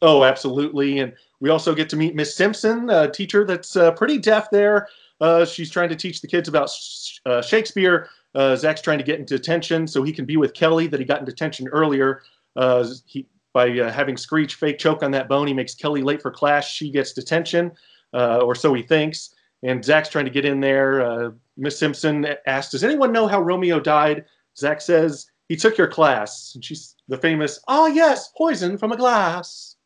Oh, 0.00 0.22
absolutely. 0.22 1.00
And 1.00 1.12
we 1.40 1.50
also 1.50 1.74
get 1.74 1.88
to 1.90 1.96
meet 1.96 2.14
Miss 2.14 2.34
Simpson, 2.34 2.88
a 2.90 3.10
teacher 3.10 3.44
that's 3.44 3.76
uh, 3.76 3.92
pretty 3.92 4.18
deaf 4.18 4.50
there. 4.50 4.88
Uh, 5.20 5.44
she's 5.44 5.70
trying 5.70 5.88
to 5.88 5.96
teach 5.96 6.20
the 6.20 6.28
kids 6.28 6.48
about 6.48 6.70
uh, 7.26 7.42
Shakespeare. 7.42 8.08
Uh, 8.34 8.54
Zach's 8.56 8.80
trying 8.80 8.98
to 8.98 9.04
get 9.04 9.18
into 9.18 9.36
detention 9.36 9.86
so 9.86 10.02
he 10.02 10.12
can 10.12 10.24
be 10.24 10.36
with 10.36 10.54
Kelly 10.54 10.86
that 10.86 11.00
he 11.00 11.06
got 11.06 11.20
in 11.20 11.24
detention 11.24 11.68
earlier. 11.68 12.22
Uh, 12.56 12.86
he, 13.06 13.26
by 13.52 13.70
uh, 13.78 13.90
having 13.90 14.16
Screech 14.16 14.54
fake 14.54 14.78
choke 14.78 15.02
on 15.02 15.10
that 15.12 15.28
bone, 15.28 15.46
he 15.46 15.54
makes 15.54 15.74
Kelly 15.74 16.02
late 16.02 16.22
for 16.22 16.30
class. 16.30 16.68
She 16.68 16.90
gets 16.90 17.12
detention, 17.12 17.72
uh, 18.12 18.38
or 18.38 18.54
so 18.54 18.74
he 18.74 18.82
thinks. 18.82 19.34
And 19.64 19.84
Zach's 19.84 20.08
trying 20.08 20.26
to 20.26 20.30
get 20.30 20.44
in 20.44 20.60
there. 20.60 21.32
Miss 21.56 21.76
Simpson 21.76 22.26
asks, 22.46 22.70
Does 22.70 22.84
anyone 22.84 23.12
know 23.12 23.26
how 23.26 23.40
Romeo 23.40 23.80
died? 23.80 24.24
Zach 24.56 24.80
says, 24.80 25.26
He 25.48 25.56
took 25.56 25.76
your 25.76 25.88
class. 25.88 26.52
And 26.54 26.64
she's 26.64 26.94
the 27.08 27.18
famous, 27.18 27.58
Oh, 27.66 27.86
yes, 27.86 28.30
poison 28.36 28.78
from 28.78 28.92
a 28.92 28.96
glass. 28.96 29.76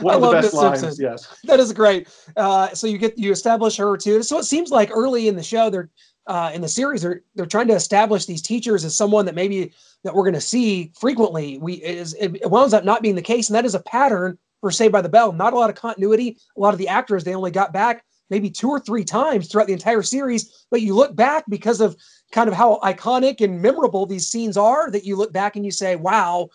One 0.00 0.14
I 0.14 0.16
of 0.16 0.22
the 0.22 0.30
best 0.30 0.54
lines, 0.54 1.00
yes. 1.00 1.38
That 1.44 1.60
is 1.60 1.72
great. 1.72 2.08
Uh, 2.36 2.68
so 2.68 2.86
you 2.86 2.98
get 2.98 3.18
you 3.18 3.32
establish 3.32 3.76
her 3.76 3.96
too. 3.96 4.22
So 4.22 4.38
it 4.38 4.44
seems 4.44 4.70
like 4.70 4.90
early 4.92 5.28
in 5.28 5.36
the 5.36 5.42
show, 5.42 5.70
they're 5.70 5.90
uh, 6.26 6.50
in 6.54 6.60
the 6.60 6.68
series, 6.68 7.02
they're 7.02 7.22
they're 7.34 7.46
trying 7.46 7.68
to 7.68 7.74
establish 7.74 8.26
these 8.26 8.42
teachers 8.42 8.84
as 8.84 8.96
someone 8.96 9.26
that 9.26 9.34
maybe 9.34 9.72
that 10.02 10.14
we're 10.14 10.22
going 10.22 10.34
to 10.34 10.40
see 10.40 10.92
frequently. 10.98 11.58
We 11.58 11.74
is 11.74 12.14
it, 12.14 12.36
it 12.36 12.50
winds 12.50 12.74
up 12.74 12.84
not 12.84 13.02
being 13.02 13.14
the 13.14 13.22
case, 13.22 13.48
and 13.48 13.56
that 13.56 13.64
is 13.66 13.74
a 13.74 13.80
pattern 13.80 14.38
for 14.60 14.70
Saved 14.70 14.92
by 14.92 15.02
the 15.02 15.08
Bell. 15.08 15.32
Not 15.32 15.52
a 15.52 15.56
lot 15.56 15.70
of 15.70 15.76
continuity. 15.76 16.38
A 16.56 16.60
lot 16.60 16.74
of 16.74 16.78
the 16.78 16.88
actors 16.88 17.24
they 17.24 17.34
only 17.34 17.50
got 17.50 17.72
back 17.72 18.04
maybe 18.30 18.50
two 18.50 18.68
or 18.68 18.80
three 18.80 19.04
times 19.04 19.48
throughout 19.48 19.66
the 19.66 19.72
entire 19.72 20.02
series. 20.02 20.66
But 20.70 20.82
you 20.82 20.94
look 20.94 21.14
back 21.14 21.44
because 21.48 21.80
of 21.80 21.96
kind 22.32 22.48
of 22.48 22.54
how 22.54 22.80
iconic 22.82 23.40
and 23.40 23.60
memorable 23.60 24.06
these 24.06 24.28
scenes 24.28 24.56
are 24.56 24.90
that 24.90 25.04
you 25.04 25.16
look 25.16 25.32
back 25.32 25.56
and 25.56 25.64
you 25.64 25.70
say, 25.70 25.96
wow, 25.96 26.48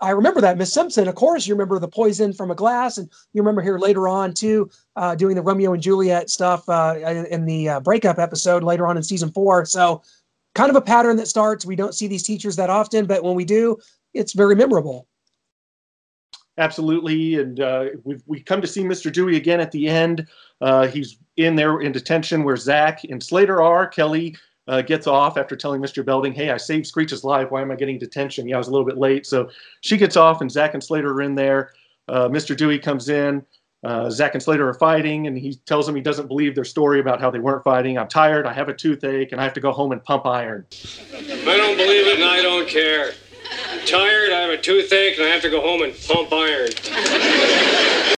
I 0.00 0.10
remember 0.10 0.40
that 0.40 0.56
Miss 0.56 0.72
Simpson. 0.72 1.08
Of 1.08 1.14
course, 1.14 1.46
you 1.46 1.54
remember 1.54 1.78
the 1.78 1.88
poison 1.88 2.32
from 2.32 2.50
a 2.50 2.54
glass, 2.54 2.96
and 2.96 3.08
you 3.32 3.42
remember 3.42 3.60
here 3.60 3.78
later 3.78 4.08
on 4.08 4.32
too, 4.32 4.70
uh, 4.96 5.14
doing 5.14 5.34
the 5.34 5.42
Romeo 5.42 5.72
and 5.74 5.82
Juliet 5.82 6.30
stuff 6.30 6.66
uh, 6.68 6.94
in, 7.30 7.44
the 7.44 7.68
uh, 7.68 7.80
breakup 7.80 8.18
episode 8.18 8.62
later 8.62 8.86
on 8.86 8.96
in 8.96 9.02
season 9.02 9.30
four. 9.30 9.64
So, 9.66 10.02
kind 10.54 10.70
of 10.70 10.76
a 10.76 10.80
pattern 10.80 11.16
that 11.16 11.28
starts. 11.28 11.66
We 11.66 11.76
don't 11.76 11.94
see 11.94 12.06
these 12.06 12.22
teachers 12.22 12.56
that 12.56 12.70
often, 12.70 13.06
but 13.06 13.22
when 13.22 13.34
we 13.34 13.44
do, 13.44 13.76
it's 14.14 14.32
very 14.32 14.56
memorable. 14.56 15.06
Absolutely, 16.56 17.36
and 17.36 17.60
uh, 17.60 17.86
we 18.04 18.18
we 18.26 18.40
come 18.40 18.60
to 18.60 18.66
see 18.66 18.82
Mr. 18.82 19.12
Dewey 19.12 19.36
again 19.36 19.60
at 19.60 19.70
the 19.70 19.86
end. 19.88 20.26
Uh, 20.60 20.86
he's 20.86 21.18
in 21.36 21.56
there 21.56 21.80
in 21.80 21.92
detention 21.92 22.42
where 22.42 22.56
Zach 22.56 23.04
and 23.04 23.22
Slater 23.22 23.62
are. 23.62 23.86
Kelly 23.86 24.36
uh, 24.70 24.80
gets 24.82 25.08
off 25.08 25.36
after 25.36 25.56
telling 25.56 25.82
Mr. 25.82 26.04
Belding, 26.04 26.32
hey, 26.32 26.50
I 26.50 26.56
saved 26.56 26.86
Screech's 26.86 27.24
life. 27.24 27.50
Why 27.50 27.60
am 27.60 27.72
I 27.72 27.74
getting 27.74 27.98
detention? 27.98 28.46
Yeah, 28.46 28.54
I 28.54 28.58
was 28.58 28.68
a 28.68 28.70
little 28.70 28.86
bit 28.86 28.98
late. 28.98 29.26
So 29.26 29.50
she 29.80 29.96
gets 29.96 30.16
off, 30.16 30.40
and 30.40 30.50
Zach 30.50 30.74
and 30.74 30.82
Slater 30.82 31.12
are 31.12 31.22
in 31.22 31.34
there. 31.34 31.72
Uh, 32.06 32.28
Mr. 32.28 32.56
Dewey 32.56 32.78
comes 32.78 33.08
in. 33.08 33.44
Uh, 33.82 34.08
Zach 34.10 34.34
and 34.34 34.42
Slater 34.42 34.68
are 34.68 34.74
fighting, 34.74 35.26
and 35.26 35.36
he 35.36 35.54
tells 35.66 35.86
them 35.86 35.96
he 35.96 36.00
doesn't 36.00 36.28
believe 36.28 36.54
their 36.54 36.64
story 36.64 37.00
about 37.00 37.20
how 37.20 37.30
they 37.32 37.40
weren't 37.40 37.64
fighting. 37.64 37.98
I'm 37.98 38.06
tired. 38.06 38.46
I 38.46 38.52
have 38.52 38.68
a 38.68 38.74
toothache, 38.74 39.32
and 39.32 39.40
I 39.40 39.44
have 39.44 39.54
to 39.54 39.60
go 39.60 39.72
home 39.72 39.90
and 39.90 40.04
pump 40.04 40.24
iron. 40.24 40.64
I 41.14 41.56
don't 41.56 41.76
believe 41.76 42.06
it, 42.06 42.20
and 42.20 42.24
I 42.24 42.40
don't 42.40 42.68
care. 42.68 43.10
I'm 43.70 43.84
tired. 43.86 44.30
I 44.30 44.40
have 44.42 44.50
a 44.50 44.58
toothache, 44.58 45.18
and 45.18 45.26
I 45.26 45.30
have 45.30 45.42
to 45.42 45.50
go 45.50 45.60
home 45.60 45.82
and 45.82 45.92
pump 46.06 46.32
iron. 46.32 46.70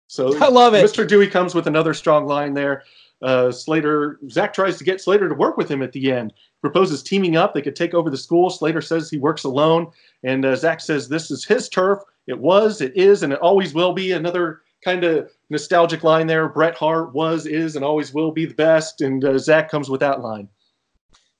So 0.07 0.37
I 0.43 0.49
love 0.49 0.73
it. 0.73 0.83
Mr. 0.83 1.07
Dewey 1.07 1.27
comes 1.27 1.55
with 1.55 1.67
another 1.67 1.93
strong 1.93 2.25
line 2.25 2.53
there. 2.53 2.83
Uh, 3.21 3.51
Slater, 3.51 4.19
Zach 4.29 4.53
tries 4.53 4.77
to 4.77 4.83
get 4.83 5.01
Slater 5.01 5.29
to 5.29 5.35
work 5.35 5.57
with 5.57 5.69
him 5.69 5.81
at 5.81 5.91
the 5.91 6.11
end. 6.11 6.33
Proposes 6.61 7.03
teaming 7.03 7.37
up. 7.37 7.53
They 7.53 7.61
could 7.61 7.75
take 7.75 7.93
over 7.93 8.09
the 8.09 8.17
school. 8.17 8.49
Slater 8.49 8.81
says 8.81 9.09
he 9.09 9.17
works 9.17 9.43
alone. 9.43 9.91
And 10.23 10.45
uh, 10.45 10.55
Zach 10.55 10.79
says 10.81 11.07
this 11.07 11.31
is 11.31 11.45
his 11.45 11.69
turf. 11.69 11.99
It 12.27 12.39
was, 12.39 12.81
it 12.81 12.95
is, 12.95 13.23
and 13.23 13.33
it 13.33 13.39
always 13.39 13.73
will 13.73 13.93
be. 13.93 14.11
Another 14.11 14.61
kind 14.83 15.03
of 15.03 15.29
nostalgic 15.49 16.03
line 16.03 16.27
there. 16.27 16.49
Bret 16.49 16.75
Hart 16.75 17.13
was, 17.13 17.45
is, 17.45 17.75
and 17.75 17.85
always 17.85 18.13
will 18.13 18.31
be 18.31 18.45
the 18.45 18.53
best. 18.53 19.01
And 19.01 19.23
uh, 19.23 19.37
Zach 19.37 19.69
comes 19.69 19.89
with 19.89 19.99
that 19.99 20.21
line. 20.21 20.47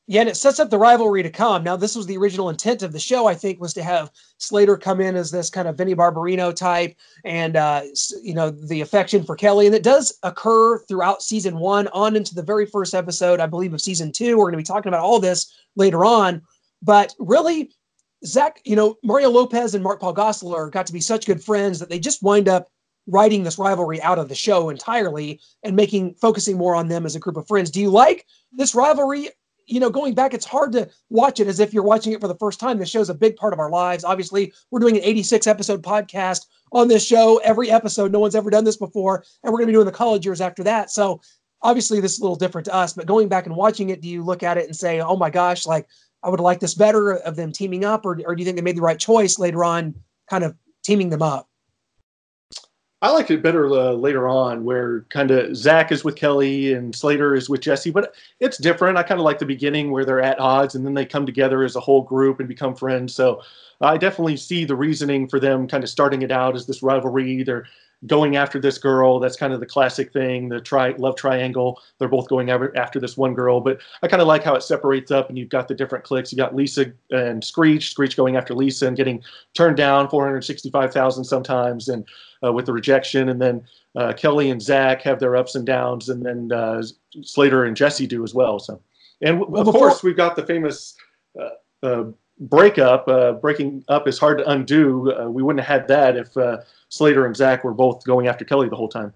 Yeah, 0.07 0.21
and 0.21 0.29
it 0.29 0.35
sets 0.35 0.59
up 0.59 0.69
the 0.69 0.79
rivalry 0.79 1.23
to 1.23 1.29
come. 1.29 1.63
Now, 1.63 1.75
this 1.75 1.95
was 1.95 2.05
the 2.05 2.17
original 2.17 2.49
intent 2.49 2.81
of 2.81 2.91
the 2.91 2.99
show, 2.99 3.27
I 3.27 3.35
think, 3.35 3.61
was 3.61 3.73
to 3.75 3.83
have 3.83 4.11
Slater 4.39 4.75
come 4.75 4.99
in 4.99 5.15
as 5.15 5.31
this 5.31 5.49
kind 5.49 5.67
of 5.67 5.77
Vinnie 5.77 5.95
Barbarino 5.95 6.53
type 6.53 6.97
and, 7.23 7.55
uh, 7.55 7.83
you 8.21 8.33
know, 8.33 8.49
the 8.49 8.81
affection 8.81 9.23
for 9.23 9.35
Kelly. 9.35 9.67
And 9.67 9.75
it 9.75 9.83
does 9.83 10.17
occur 10.23 10.79
throughout 10.79 11.21
season 11.21 11.59
one 11.59 11.87
on 11.89 12.15
into 12.15 12.35
the 12.35 12.43
very 12.43 12.65
first 12.65 12.93
episode, 12.93 13.39
I 13.39 13.45
believe, 13.45 13.73
of 13.73 13.79
season 13.81 14.11
two. 14.11 14.37
We're 14.37 14.45
going 14.45 14.53
to 14.53 14.57
be 14.57 14.63
talking 14.63 14.89
about 14.89 15.05
all 15.05 15.19
this 15.19 15.53
later 15.75 16.03
on. 16.03 16.41
But 16.81 17.13
really, 17.19 17.71
Zach, 18.25 18.59
you 18.65 18.75
know, 18.75 18.97
Mario 19.03 19.29
Lopez 19.29 19.75
and 19.75 19.83
Mark 19.83 20.01
Paul 20.01 20.15
Gosselaar 20.15 20.71
got 20.71 20.87
to 20.87 20.93
be 20.93 21.01
such 21.01 21.25
good 21.25 21.43
friends 21.43 21.79
that 21.79 21.89
they 21.89 21.99
just 21.99 22.23
wind 22.23 22.49
up 22.49 22.69
writing 23.07 23.43
this 23.43 23.57
rivalry 23.57 24.01
out 24.01 24.19
of 24.19 24.29
the 24.29 24.35
show 24.35 24.69
entirely 24.69 25.39
and 25.63 25.75
making 25.75 26.15
focusing 26.15 26.57
more 26.57 26.75
on 26.75 26.87
them 26.87 27.05
as 27.05 27.15
a 27.15 27.19
group 27.19 27.37
of 27.37 27.47
friends. 27.47 27.71
Do 27.71 27.81
you 27.81 27.89
like 27.89 28.25
this 28.51 28.75
rivalry 28.75 29.29
you 29.67 29.79
know, 29.79 29.89
going 29.89 30.13
back, 30.13 30.33
it's 30.33 30.45
hard 30.45 30.71
to 30.73 30.89
watch 31.09 31.39
it 31.39 31.47
as 31.47 31.59
if 31.59 31.73
you're 31.73 31.83
watching 31.83 32.13
it 32.13 32.21
for 32.21 32.27
the 32.27 32.35
first 32.35 32.59
time. 32.59 32.77
The 32.77 32.85
show's 32.85 33.09
a 33.09 33.13
big 33.13 33.35
part 33.35 33.53
of 33.53 33.59
our 33.59 33.69
lives. 33.69 34.03
Obviously, 34.03 34.53
we're 34.69 34.79
doing 34.79 34.97
an 34.97 35.03
86 35.03 35.47
episode 35.47 35.81
podcast 35.81 36.45
on 36.71 36.87
this 36.87 37.05
show. 37.05 37.37
Every 37.37 37.69
episode, 37.71 38.11
no 38.11 38.19
one's 38.19 38.35
ever 38.35 38.49
done 38.49 38.63
this 38.63 38.77
before, 38.77 39.23
and 39.43 39.51
we're 39.51 39.59
going 39.59 39.67
to 39.67 39.71
be 39.71 39.75
doing 39.75 39.85
the 39.85 39.91
college 39.91 40.25
years 40.25 40.41
after 40.41 40.63
that. 40.63 40.89
So, 40.89 41.21
obviously, 41.61 41.99
this 41.99 42.13
is 42.13 42.19
a 42.19 42.23
little 42.23 42.35
different 42.35 42.65
to 42.65 42.73
us. 42.73 42.93
But 42.93 43.05
going 43.05 43.27
back 43.27 43.45
and 43.45 43.55
watching 43.55 43.89
it, 43.89 44.01
do 44.01 44.09
you 44.09 44.23
look 44.23 44.43
at 44.43 44.57
it 44.57 44.65
and 44.65 44.75
say, 44.75 44.99
"Oh 45.01 45.17
my 45.17 45.29
gosh, 45.29 45.65
like 45.65 45.87
I 46.23 46.29
would 46.29 46.39
like 46.39 46.59
this 46.59 46.75
better 46.75 47.13
of 47.13 47.35
them 47.35 47.51
teaming 47.51 47.85
up," 47.85 48.05
or, 48.05 48.19
or 48.25 48.35
do 48.35 48.41
you 48.41 48.45
think 48.45 48.57
they 48.57 48.63
made 48.63 48.77
the 48.77 48.81
right 48.81 48.99
choice 48.99 49.39
later 49.39 49.63
on, 49.63 49.95
kind 50.29 50.43
of 50.43 50.55
teaming 50.83 51.09
them 51.09 51.21
up? 51.21 51.47
I 53.03 53.09
liked 53.09 53.31
it 53.31 53.41
better 53.41 53.65
uh, 53.67 53.93
later 53.93 54.27
on, 54.27 54.63
where 54.63 55.01
kind 55.09 55.31
of 55.31 55.55
Zach 55.55 55.91
is 55.91 56.03
with 56.03 56.15
Kelly 56.15 56.73
and 56.73 56.95
Slater 56.95 57.33
is 57.33 57.49
with 57.49 57.61
Jesse, 57.61 57.89
but 57.89 58.13
it's 58.39 58.57
different. 58.57 58.97
I 58.97 59.03
kind 59.03 59.19
of 59.19 59.25
like 59.25 59.39
the 59.39 59.45
beginning 59.45 59.89
where 59.89 60.05
they're 60.05 60.21
at 60.21 60.39
odds 60.39 60.75
and 60.75 60.85
then 60.85 60.93
they 60.93 61.05
come 61.05 61.25
together 61.25 61.63
as 61.63 61.75
a 61.75 61.79
whole 61.79 62.03
group 62.03 62.39
and 62.39 62.47
become 62.47 62.75
friends. 62.75 63.15
So 63.15 63.41
I 63.81 63.97
definitely 63.97 64.37
see 64.37 64.65
the 64.65 64.75
reasoning 64.75 65.27
for 65.27 65.39
them 65.39 65.67
kind 65.67 65.83
of 65.83 65.89
starting 65.89 66.21
it 66.21 66.31
out 66.31 66.55
as 66.55 66.67
this 66.67 66.83
rivalry. 66.83 67.41
They're 67.41 67.65
going 68.07 68.35
after 68.35 68.59
this 68.59 68.77
girl. 68.77 69.19
That's 69.19 69.35
kind 69.35 69.53
of 69.53 69.59
the 69.59 69.65
classic 69.65 70.11
thing, 70.11 70.49
the 70.49 70.59
tri- 70.59 70.95
love 70.97 71.15
triangle. 71.15 71.81
They're 71.99 72.07
both 72.07 72.27
going 72.27 72.49
after 72.49 72.99
this 72.99 73.15
one 73.15 73.33
girl. 73.33 73.61
But 73.61 73.79
I 74.01 74.07
kind 74.07 74.21
of 74.21 74.27
like 74.27 74.43
how 74.43 74.55
it 74.55 74.63
separates 74.63 75.11
up 75.11 75.29
and 75.29 75.37
you've 75.37 75.49
got 75.49 75.67
the 75.67 75.75
different 75.75 76.03
clicks. 76.03 76.31
You 76.31 76.37
got 76.37 76.55
Lisa 76.55 76.91
and 77.11 77.43
Screech, 77.43 77.91
Screech 77.91 78.17
going 78.17 78.35
after 78.35 78.55
Lisa 78.55 78.87
and 78.87 78.97
getting 78.97 79.23
turned 79.53 79.77
down 79.77 80.09
465,000 80.09 81.23
sometimes 81.23 81.89
and 81.89 82.05
uh, 82.43 82.51
with 82.51 82.65
the 82.65 82.73
rejection. 82.73 83.29
And 83.29 83.41
then 83.41 83.63
uh, 83.95 84.13
Kelly 84.13 84.49
and 84.49 84.61
Zach 84.61 85.01
have 85.03 85.19
their 85.19 85.35
ups 85.35 85.55
and 85.55 85.65
downs. 85.65 86.09
And 86.09 86.25
then 86.25 86.51
uh, 86.51 86.81
Slater 87.21 87.65
and 87.65 87.75
Jesse 87.75 88.07
do 88.07 88.23
as 88.23 88.33
well. 88.33 88.57
So, 88.57 88.81
and 89.21 89.43
of 89.55 89.67
course, 89.67 90.01
we've 90.01 90.17
got 90.17 90.35
the 90.35 90.45
famous 90.45 90.95
uh, 91.39 91.49
uh, 91.83 92.05
breakup. 92.41 93.07
Uh, 93.07 93.33
breaking 93.33 93.83
up 93.87 94.07
is 94.07 94.19
hard 94.19 94.39
to 94.39 94.49
undo. 94.49 95.13
we 95.29 95.41
wouldn't 95.41 95.65
have 95.65 95.81
had 95.81 95.87
that 95.87 96.17
if 96.17 96.65
Slater 96.89 97.25
and 97.25 97.35
Zach 97.35 97.63
were 97.63 97.73
both 97.73 98.03
going 98.03 98.27
after 98.27 98.43
Kelly 98.43 98.67
the 98.67 98.75
whole 98.75 98.89
time. 98.89 99.13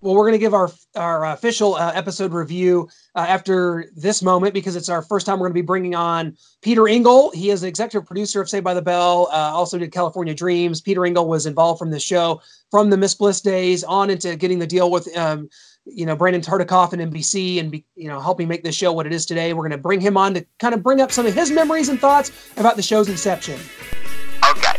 Well, 0.00 0.14
we're 0.14 0.22
going 0.22 0.34
to 0.34 0.38
give 0.38 0.54
our 0.54 0.70
our 0.94 1.26
official 1.32 1.74
uh, 1.74 1.90
episode 1.92 2.32
review 2.32 2.88
uh, 3.16 3.26
after 3.28 3.90
this 3.96 4.22
moment 4.22 4.54
because 4.54 4.76
it's 4.76 4.88
our 4.88 5.02
first 5.02 5.26
time 5.26 5.40
we're 5.40 5.46
going 5.46 5.54
to 5.54 5.62
be 5.62 5.66
bringing 5.66 5.96
on 5.96 6.36
Peter 6.62 6.86
Engel. 6.86 7.32
He 7.32 7.50
is 7.50 7.62
the 7.62 7.66
executive 7.66 8.06
producer 8.06 8.40
of 8.40 8.48
Saved 8.48 8.62
by 8.62 8.74
the 8.74 8.82
Bell. 8.82 9.28
Uh, 9.32 9.50
also 9.52 9.76
did 9.76 9.90
California 9.90 10.34
Dreams. 10.34 10.80
Peter 10.80 11.04
Engel 11.04 11.26
was 11.26 11.46
involved 11.46 11.80
from 11.80 11.90
the 11.90 11.98
show 11.98 12.40
from 12.70 12.90
the 12.90 12.96
Miss 12.96 13.14
Bliss 13.14 13.40
days 13.40 13.82
on 13.82 14.08
into 14.08 14.36
getting 14.36 14.60
the 14.60 14.68
deal 14.68 14.88
with 14.88 15.16
um, 15.16 15.48
you 15.92 16.06
know 16.06 16.16
Brandon 16.16 16.42
Tartikoff 16.42 16.92
and 16.92 17.12
NBC 17.12 17.60
and 17.60 17.70
be, 17.70 17.84
you 17.94 18.08
know 18.08 18.20
helping 18.20 18.48
make 18.48 18.62
this 18.62 18.74
show 18.74 18.92
what 18.92 19.06
it 19.06 19.12
is 19.12 19.26
today. 19.26 19.52
We're 19.52 19.62
going 19.62 19.72
to 19.72 19.78
bring 19.78 20.00
him 20.00 20.16
on 20.16 20.34
to 20.34 20.46
kind 20.58 20.74
of 20.74 20.82
bring 20.82 21.00
up 21.00 21.12
some 21.12 21.26
of 21.26 21.34
his 21.34 21.50
memories 21.50 21.88
and 21.88 22.00
thoughts 22.00 22.30
about 22.56 22.76
the 22.76 22.82
show's 22.82 23.08
inception. 23.08 23.58
Okay. 24.48 24.76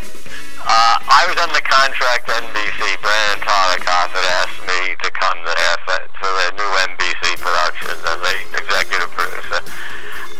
Uh, 0.61 0.97
I 1.01 1.25
was 1.25 1.37
under 1.41 1.61
contract 1.65 2.29
to 2.29 2.33
NBC. 2.33 3.01
Brandon 3.01 3.41
Tartikoff 3.41 4.13
had 4.13 4.25
asked 4.45 4.61
me 4.69 4.95
to 5.01 5.09
come 5.17 5.39
there 5.41 5.75
for, 5.81 5.97
for 6.21 6.29
the 6.29 6.49
new 6.61 6.71
NBC 6.93 7.41
production 7.41 7.89
as 7.89 8.01
the 8.05 8.35
executive 8.53 9.09
producer. 9.11 9.61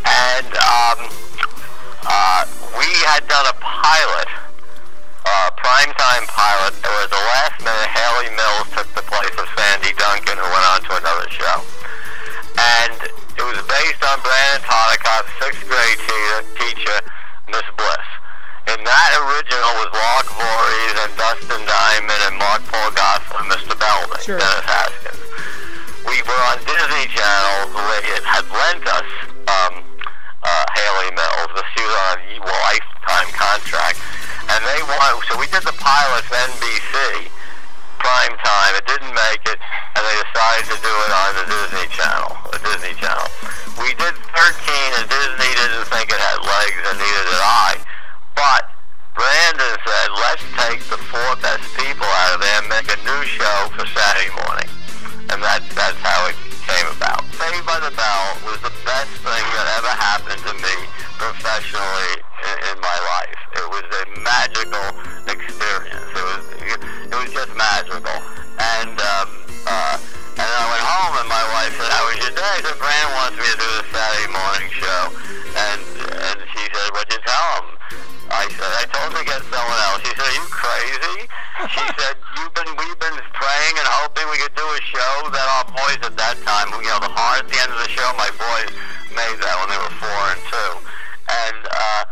And 0.06 0.52
um, 0.54 1.00
uh, 2.06 2.46
we 2.78 2.86
had 3.10 3.28
done 3.28 3.46
a 3.48 3.58
pilot, 3.58 4.30
primetime 5.70 6.26
pilot. 6.34 6.74
It 6.82 6.94
was 6.98 7.10
the 7.14 7.24
last 7.38 7.62
minute 7.62 7.90
Hayley 7.94 8.34
Mills 8.34 8.68
took 8.74 8.90
the 8.98 9.06
place 9.06 9.36
of 9.38 9.46
Sandy 9.54 9.94
Duncan, 10.02 10.34
who 10.34 10.50
went 10.50 10.66
on 10.74 10.82
to 10.90 10.92
another 10.98 11.30
show. 11.30 11.62
And 12.58 12.98
it 13.38 13.46
was 13.46 13.62
based 13.70 14.02
on 14.02 14.18
Brandon 14.26 14.66
Tartikoff's 14.66 15.30
sixth 15.38 15.62
grade 15.70 16.02
teacher, 16.58 16.98
Miss 17.54 17.68
Bliss. 17.78 18.08
And 18.74 18.82
that 18.82 19.12
original 19.30 19.72
was 19.78 19.90
Lark 19.94 20.28
Voorhees 20.34 20.98
and 21.06 21.12
Dustin 21.14 21.62
Diamond 21.62 22.22
and 22.34 22.36
Mark 22.42 22.66
Paul 22.66 22.90
Gosselaar 22.98 23.46
and 23.46 23.50
Mr. 23.54 23.78
Belding, 23.78 24.26
sure. 24.26 24.42
Dennis 24.42 24.66
Haskins. 24.66 25.22
We 26.10 26.18
were 26.26 26.42
on 26.50 26.58
Disney 26.66 27.06
Channel, 27.14 27.78
who 27.78 27.82
had 28.26 28.46
lent 28.50 28.86
us 28.90 29.10
um, 29.46 29.86
uh, 30.42 30.66
Hayley 30.74 31.14
Mills. 31.14 31.54
She 31.78 31.86
was 31.86 31.94
on 31.94 32.18
a 32.26 32.36
lifetime 32.42 33.30
contract. 33.38 34.02
And 34.50 34.60
they 34.66 34.82
wanted, 34.82 35.22
so 35.30 35.38
we 35.38 35.46
did 35.54 35.62
the 35.62 35.78
pilot 35.78 36.26
for 36.26 36.34
NBC, 36.34 37.30
prime 38.02 38.34
time. 38.42 38.72
It 38.76 38.86
didn't 38.90 39.14
make 39.14 39.44
it, 39.46 39.60
and 39.62 40.02
they 40.02 40.18
decided 40.26 40.66
to 40.74 40.78
do 40.82 40.90
it 40.90 41.12
on 41.14 41.30
the 41.38 41.46
Disney 41.46 41.88
Channel, 41.94 42.34
the 42.50 42.62
Disney 42.66 42.98
Channel. 42.98 43.30
We 43.78 43.94
did 43.94 44.18
13, 44.18 44.98
and 44.98 45.06
Disney 45.06 45.52
didn't 45.54 45.86
think 45.94 46.10
it 46.10 46.18
had 46.18 46.42
legs, 46.42 46.82
and 46.90 46.98
neither 46.98 47.26
did 47.30 47.44
I. 47.46 47.78
But 48.34 48.64
Brandon 49.14 49.76
said, 49.86 50.08
let's 50.18 50.46
take 50.66 50.82
the 50.90 50.98
four 50.98 51.32
best 51.46 51.62
people 51.78 52.10
out 52.26 52.34
of 52.34 52.42
there 52.42 52.58
and 52.58 52.70
make 52.74 52.90
a 52.90 52.98
new 53.06 53.22
show 53.30 53.70
for 53.78 53.86
Saturday 53.86 54.34
morning. 54.34 54.70
And 55.30 55.46
that, 55.46 55.62
that's 55.78 56.00
how 56.02 56.26
it 56.26 56.36
came 56.66 56.90
about. 56.98 57.29
Saved 57.40 57.64
by 57.64 57.80
the 57.80 57.96
Bell 57.96 58.26
was 58.44 58.60
the 58.60 58.76
best 58.84 59.16
thing 59.24 59.46
that 59.56 59.68
ever 59.80 59.96
happened 59.96 60.44
to 60.44 60.54
me 60.60 60.76
professionally 61.16 62.20
in, 62.20 62.56
in 62.68 62.78
my 62.84 62.98
life. 63.16 63.40
It 63.56 63.68
was 63.72 63.88
a 63.88 64.04
magical 64.20 64.88
experience. 65.24 66.04
It 66.20 66.26
was, 66.28 66.44
it 66.60 67.16
was 67.16 67.32
just 67.32 67.56
magical. 67.56 68.12
And, 68.60 68.92
um, 68.92 69.28
uh, 69.72 69.96
and 70.36 70.50
I 70.52 70.64
went 70.68 70.84
home 70.84 71.14
and 71.24 71.30
my 71.32 71.46
wife 71.56 71.72
said, 71.80 71.88
how 71.88 72.04
was 72.12 72.20
your 72.20 72.36
day? 72.36 72.44
I 72.44 72.60
said, 72.60 72.76
Brandon 72.76 73.12
wants 73.16 73.36
me 73.40 73.48
to 73.48 73.56
do 73.56 73.70
the 73.72 73.86
Saturday 73.88 74.30
morning 74.36 74.70
show. 74.76 75.02
And, 75.56 75.82
and 76.12 76.38
she 76.52 76.64
said, 76.76 76.92
what'd 76.92 77.08
you 77.08 77.24
tell 77.24 77.48
him? 77.64 77.80
I 78.36 78.52
said, 78.52 78.68
I 78.68 78.86
told 78.92 79.16
her 79.16 79.24
to 79.24 79.28
get 79.32 79.40
someone 79.48 79.80
else. 79.88 80.04
She 80.04 80.12
said, 80.12 80.28
are 80.28 80.36
you 80.36 80.48
crazy? 80.52 81.18
She 81.72 81.84
said, 82.04 82.20
you've 82.50 82.66
been, 82.66 82.74
we've 82.78 83.00
been 83.00 83.20
praying 83.38 83.76
and 83.78 83.88
hoping 84.02 84.26
we 84.34 84.38
could 84.42 84.56
do 84.58 84.66
a 84.66 84.82
show 84.82 85.14
that 85.30 85.48
our 85.62 85.66
boys 85.70 86.02
at 86.02 86.18
that 86.18 86.38
time, 86.42 86.74
you 86.82 86.90
know, 86.90 86.98
the 86.98 87.14
heart 87.14 87.46
at 87.46 87.48
the 87.50 87.58
end 87.62 87.70
of 87.70 87.78
the 87.78 87.90
show, 87.94 88.10
my 88.18 88.30
boys 88.34 88.74
made 89.14 89.38
that 89.38 89.54
when 89.62 89.70
they 89.70 89.78
were 89.78 89.96
four 90.02 90.22
and 90.34 90.42
two. 90.50 90.72
And, 91.30 91.62
uh, 91.70 92.04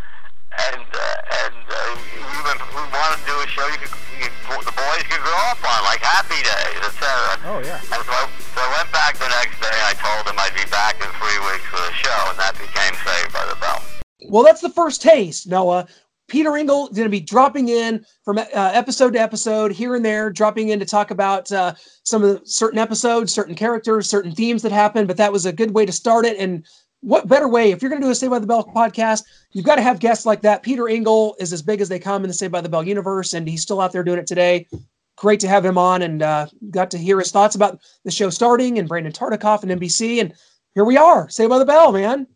and, 0.69 0.85
uh, 0.93 1.45
and, 1.49 1.65
uh, 1.65 1.77
we've 2.21 2.45
been, 2.45 2.61
we 2.69 2.81
wanted 2.85 3.17
to 3.17 3.25
do 3.25 3.35
a 3.41 3.47
show 3.49 3.65
you 3.73 3.81
could, 3.81 3.93
you, 4.21 4.29
the 4.61 4.75
boys 4.77 5.03
could 5.09 5.21
grow 5.25 5.41
up 5.49 5.61
on, 5.65 5.79
like 5.89 6.05
Happy 6.05 6.37
Days, 6.45 6.81
etc. 6.85 7.01
Oh, 7.49 7.59
yeah. 7.65 7.81
And 7.81 8.01
so 8.05 8.13
I, 8.13 8.29
so 8.29 8.61
I 8.61 8.69
went 8.77 8.89
back 8.93 9.17
the 9.17 9.29
next 9.41 9.57
day 9.57 9.73
I 9.73 9.97
told 9.97 10.29
them 10.29 10.37
I'd 10.37 10.53
be 10.53 10.69
back 10.69 11.01
in 11.01 11.09
three 11.17 11.39
weeks 11.49 11.65
for 11.65 11.81
the 11.81 11.93
show, 11.97 12.19
and 12.29 12.37
that 12.37 12.53
became 12.61 12.93
Saved 13.01 13.33
by 13.33 13.45
the 13.49 13.57
Bell. 13.57 13.81
Well, 14.29 14.45
that's 14.45 14.61
the 14.61 14.73
first 14.73 15.01
taste, 15.01 15.49
Noah. 15.49 15.89
Peter 16.27 16.57
Engel 16.57 16.89
is 16.89 16.97
going 16.97 17.05
to 17.05 17.09
be 17.09 17.21
dropping 17.21 17.69
in 17.69 18.05
from 18.23 18.37
uh, 18.37 18.43
episode 18.53 19.13
to 19.13 19.19
episode, 19.19 19.71
here 19.71 19.95
and 19.95 20.03
there, 20.03 20.29
dropping 20.29 20.69
in 20.69 20.79
to 20.79 20.85
talk 20.85 21.11
about 21.11 21.51
uh, 21.51 21.73
some 22.03 22.23
of 22.23 22.29
the 22.29 22.45
certain 22.45 22.79
episodes, 22.79 23.33
certain 23.33 23.55
characters, 23.55 24.09
certain 24.09 24.33
themes 24.33 24.61
that 24.61 24.71
happen. 24.71 25.07
But 25.07 25.17
that 25.17 25.31
was 25.31 25.45
a 25.45 25.53
good 25.53 25.71
way 25.71 25.85
to 25.85 25.91
start 25.91 26.25
it. 26.25 26.37
And 26.37 26.65
what 27.01 27.27
better 27.27 27.47
way 27.47 27.71
if 27.71 27.81
you're 27.81 27.89
going 27.89 28.01
to 28.01 28.07
do 28.07 28.11
a 28.11 28.15
Saved 28.15 28.31
by 28.31 28.39
the 28.39 28.47
Bell 28.47 28.65
podcast? 28.65 29.23
You've 29.51 29.65
got 29.65 29.75
to 29.75 29.81
have 29.81 29.99
guests 29.99 30.25
like 30.25 30.41
that. 30.41 30.63
Peter 30.63 30.89
Engel 30.89 31.35
is 31.39 31.53
as 31.53 31.61
big 31.61 31.79
as 31.79 31.87
they 31.87 31.99
come 31.99 32.23
in 32.23 32.27
the 32.27 32.33
Saved 32.33 32.51
by 32.51 32.61
the 32.61 32.69
Bell 32.69 32.83
universe, 32.83 33.33
and 33.33 33.47
he's 33.47 33.61
still 33.61 33.79
out 33.79 33.93
there 33.93 34.03
doing 34.03 34.19
it 34.19 34.27
today. 34.27 34.67
Great 35.15 35.39
to 35.39 35.47
have 35.47 35.65
him 35.65 35.77
on, 35.77 36.01
and 36.01 36.21
uh, 36.21 36.47
got 36.71 36.91
to 36.91 36.97
hear 36.97 37.19
his 37.19 37.31
thoughts 37.31 37.55
about 37.55 37.79
the 38.03 38.11
show 38.11 38.29
starting 38.29 38.77
and 38.77 38.87
Brandon 38.87 39.13
Tartikoff 39.13 39.63
and 39.63 39.71
NBC. 39.79 40.19
And 40.21 40.33
here 40.75 40.85
we 40.85 40.97
are, 40.97 41.29
Saved 41.29 41.49
by 41.49 41.59
the 41.59 41.65
Bell, 41.65 41.91
man. 41.91 42.27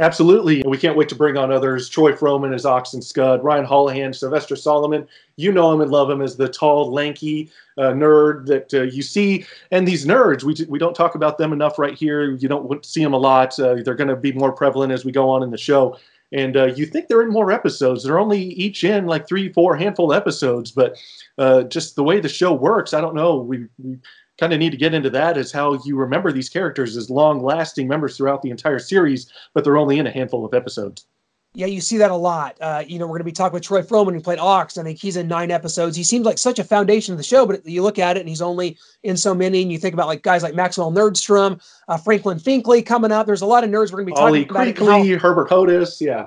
Absolutely. 0.00 0.64
We 0.66 0.76
can't 0.76 0.96
wait 0.96 1.08
to 1.10 1.14
bring 1.14 1.36
on 1.36 1.52
others. 1.52 1.88
Troy 1.88 2.12
Fromin 2.12 2.52
as 2.52 2.66
Ox 2.66 2.94
and 2.94 3.04
Scud, 3.04 3.44
Ryan 3.44 3.64
Holohan, 3.64 4.12
Sylvester 4.12 4.56
Solomon. 4.56 5.06
You 5.36 5.52
know 5.52 5.72
him 5.72 5.80
and 5.80 5.90
love 5.90 6.10
him 6.10 6.20
as 6.20 6.36
the 6.36 6.48
tall, 6.48 6.92
lanky 6.92 7.52
uh, 7.78 7.92
nerd 7.92 8.46
that 8.46 8.74
uh, 8.74 8.82
you 8.82 9.02
see. 9.02 9.46
And 9.70 9.86
these 9.86 10.04
nerds, 10.04 10.42
we, 10.42 10.56
we 10.68 10.80
don't 10.80 10.96
talk 10.96 11.14
about 11.14 11.38
them 11.38 11.52
enough 11.52 11.78
right 11.78 11.94
here. 11.94 12.32
You 12.32 12.48
don't 12.48 12.84
see 12.84 13.04
them 13.04 13.14
a 13.14 13.18
lot. 13.18 13.56
Uh, 13.58 13.76
they're 13.84 13.94
going 13.94 14.08
to 14.08 14.16
be 14.16 14.32
more 14.32 14.50
prevalent 14.50 14.92
as 14.92 15.04
we 15.04 15.12
go 15.12 15.30
on 15.30 15.44
in 15.44 15.50
the 15.50 15.58
show. 15.58 15.96
And 16.32 16.56
uh, 16.56 16.64
you 16.74 16.86
think 16.86 17.06
they're 17.06 17.22
in 17.22 17.30
more 17.30 17.52
episodes. 17.52 18.02
They're 18.02 18.18
only 18.18 18.42
each 18.42 18.82
in 18.82 19.06
like 19.06 19.28
three, 19.28 19.52
four 19.52 19.76
handful 19.76 20.12
episodes, 20.12 20.72
but 20.72 20.96
uh, 21.38 21.62
just 21.64 21.94
the 21.94 22.02
way 22.02 22.18
the 22.18 22.28
show 22.28 22.52
works, 22.52 22.92
I 22.92 23.00
don't 23.00 23.14
know. 23.14 23.36
We, 23.36 23.66
we 23.78 23.98
kind 24.38 24.52
of 24.52 24.58
need 24.58 24.70
to 24.70 24.76
get 24.76 24.94
into 24.94 25.10
that 25.10 25.36
is 25.36 25.52
how 25.52 25.80
you 25.84 25.96
remember 25.96 26.32
these 26.32 26.48
characters 26.48 26.96
as 26.96 27.10
long 27.10 27.42
lasting 27.42 27.86
members 27.86 28.16
throughout 28.16 28.42
the 28.42 28.50
entire 28.50 28.78
series, 28.78 29.32
but 29.52 29.64
they're 29.64 29.76
only 29.76 29.98
in 29.98 30.06
a 30.06 30.10
handful 30.10 30.44
of 30.44 30.54
episodes. 30.54 31.06
Yeah, 31.56 31.66
you 31.66 31.80
see 31.80 31.98
that 31.98 32.10
a 32.10 32.16
lot. 32.16 32.56
Uh, 32.60 32.82
you 32.84 32.98
know, 32.98 33.06
we're 33.06 33.12
going 33.12 33.20
to 33.20 33.24
be 33.24 33.32
talking 33.32 33.54
with 33.54 33.62
Troy 33.62 33.80
Fromin, 33.80 34.12
who 34.12 34.20
played 34.20 34.40
Ox. 34.40 34.76
I 34.76 34.82
think 34.82 34.98
he's 34.98 35.16
in 35.16 35.28
nine 35.28 35.52
episodes. 35.52 35.96
He 35.96 36.02
seems 36.02 36.26
like 36.26 36.36
such 36.36 36.58
a 36.58 36.64
foundation 36.64 37.12
of 37.12 37.18
the 37.18 37.22
show, 37.22 37.46
but 37.46 37.64
you 37.64 37.80
look 37.80 38.00
at 38.00 38.16
it 38.16 38.20
and 38.20 38.28
he's 38.28 38.42
only 38.42 38.76
in 39.04 39.16
so 39.16 39.34
many. 39.34 39.62
And 39.62 39.70
you 39.70 39.78
think 39.78 39.94
about 39.94 40.08
like 40.08 40.22
guys 40.22 40.42
like 40.42 40.56
Maxwell 40.56 40.90
Nerdstrom, 40.90 41.62
uh, 41.86 41.96
Franklin 41.96 42.38
Finkley 42.38 42.84
coming 42.84 43.12
up. 43.12 43.26
There's 43.26 43.42
a 43.42 43.46
lot 43.46 43.62
of 43.62 43.70
nerds 43.70 43.92
we're 43.92 44.02
going 44.02 44.06
to 44.06 44.12
be 44.14 44.16
Ollie 44.16 44.44
talking 44.46 44.70
about. 44.70 45.02
Creakley, 45.04 45.20
Herbert 45.20 45.48
Hodis, 45.48 46.00
yeah. 46.00 46.26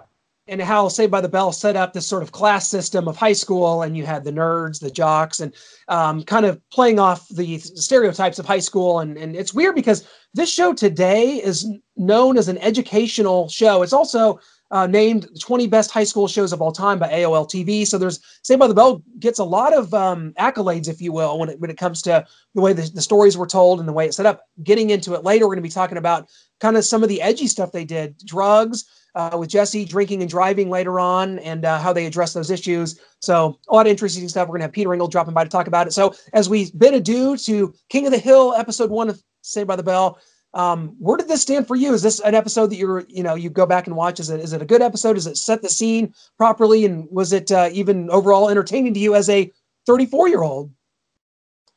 And 0.50 0.62
how 0.62 0.88
Saved 0.88 1.12
by 1.12 1.20
the 1.20 1.28
Bell 1.28 1.52
set 1.52 1.76
up 1.76 1.92
this 1.92 2.08
sort 2.08 2.24
of 2.24 2.32
class 2.32 2.68
system 2.70 3.08
of 3.08 3.18
high 3.18 3.34
school, 3.34 3.82
and 3.82 3.98
you 3.98 4.06
had 4.06 4.24
the 4.24 4.32
nerds, 4.32 4.80
the 4.80 4.90
jocks, 4.90 5.42
and 5.42 5.54
um, 5.90 6.24
kind 6.24 6.46
of 6.46 6.62
playing 6.70 7.00
off 7.00 7.28
the 7.28 7.58
stereotypes 7.58 8.40
of 8.40 8.46
high 8.46 8.60
school. 8.60 9.00
And, 9.00 9.18
and 9.18 9.36
it's 9.36 9.54
weird 9.54 9.76
because 9.76 10.08
this 10.34 10.50
show 10.50 10.74
today 10.74 11.36
is 11.44 11.68
known 11.98 12.38
as 12.38 12.48
an 12.48 12.58
educational 12.60 13.50
show. 13.50 13.84
It's 13.84 13.94
also 13.94 14.40
uh, 14.72 14.88
named 14.88 15.28
20 15.40 15.68
best 15.68 15.92
high 15.92 16.04
school 16.04 16.28
shows 16.28 16.52
of 16.52 16.62
all 16.62 16.72
time 16.72 17.00
by 17.00 17.10
AOL 17.10 17.50
TV. 17.50 17.86
So 17.86 17.98
there's 17.98 18.20
Saved 18.44 18.60
by 18.60 18.68
the 18.68 18.74
Bell 18.74 19.02
gets 19.20 19.40
a 19.40 19.44
lot 19.44 19.74
of 19.74 19.94
um, 19.94 20.34
accolades, 20.40 20.88
if 20.88 21.02
you 21.02 21.12
will, 21.12 21.40
when 21.40 21.50
it 21.50 21.60
when 21.60 21.70
it 21.70 21.78
comes 21.78 22.02
to 22.04 22.26
the 22.54 22.62
way 22.62 22.74
the, 22.74 22.90
the 22.94 23.02
stories 23.02 23.38
were 23.38 23.48
told 23.48 23.80
and 23.80 23.88
the 23.88 23.94
way 23.94 24.08
it's 24.08 24.18
set 24.18 24.26
up. 24.26 24.42
Getting 24.64 24.90
into 24.90 25.14
it 25.14 25.24
later, 25.24 25.46
we're 25.46 25.56
going 25.56 25.64
to 25.64 25.70
be 25.70 25.74
talking 25.74 25.98
about 25.98 26.28
kind 26.60 26.76
of 26.78 26.86
some 26.86 27.04
of 27.04 27.10
the 27.10 27.22
edgy 27.22 27.48
stuff 27.48 27.72
they 27.72 27.86
did, 27.86 28.18
drugs. 28.26 28.86
Uh, 29.16 29.36
with 29.36 29.50
Jesse 29.50 29.84
drinking 29.84 30.22
and 30.22 30.30
driving 30.30 30.70
later 30.70 31.00
on, 31.00 31.40
and 31.40 31.66
uh, 31.66 31.80
how 31.80 31.92
they 31.92 32.06
address 32.06 32.34
those 32.34 32.52
issues. 32.52 33.00
So 33.20 33.58
a 33.68 33.74
lot 33.74 33.88
of 33.88 33.90
interesting 33.90 34.30
stuff. 34.30 34.48
We're 34.48 34.58
gonna 34.58 34.66
have 34.66 34.74
Peter 34.74 34.94
Engel 34.94 35.08
dropping 35.08 35.34
by 35.34 35.44
to 35.44 35.50
talk 35.50 35.66
about 35.66 35.88
it. 35.88 35.94
So 35.94 36.14
as 36.34 36.50
we 36.50 36.70
bid 36.78 36.94
adieu 36.94 37.36
to 37.36 37.74
King 37.90 38.06
of 38.06 38.12
the 38.12 38.20
Hill, 38.20 38.54
episode 38.56 38.92
one 38.92 39.10
of 39.10 39.20
Saved 39.42 39.68
by 39.68 39.76
the 39.76 39.82
Bell, 39.82 40.20
um, 40.58 40.96
where 40.98 41.18
did 41.18 41.28
this 41.28 41.44
stand 41.44 41.68
for 41.68 41.76
you? 41.76 41.94
Is 41.94 42.02
this 42.02 42.20
an 42.22 42.34
episode 42.34 42.72
that 42.72 42.78
you're, 42.78 43.06
you 43.08 43.22
know, 43.22 43.36
you 43.36 43.52
go 43.52 43.68
back 43.68 43.86
and 43.86 43.96
watch? 43.96 44.20
Is 44.20 44.32
it 44.32 44.40
is 44.40 44.54
it 44.54 44.62
a 44.62 44.66
good 44.66 44.82
episode? 44.82 45.14
Does 45.14 45.28
it 45.28 45.38
set 45.38 45.62
the 45.62 45.70
scene 45.70 46.16
properly? 46.36 46.84
And 46.84 47.08
was 47.12 47.32
it 47.32 47.52
uh, 47.52 47.70
even 47.72 48.10
overall 48.10 48.50
entertaining 48.50 48.96
to 48.96 49.00
you 49.00 49.14
as 49.14 49.30
a 49.30 49.52
34 49.86 50.30
year 50.30 50.42
old? 50.42 50.72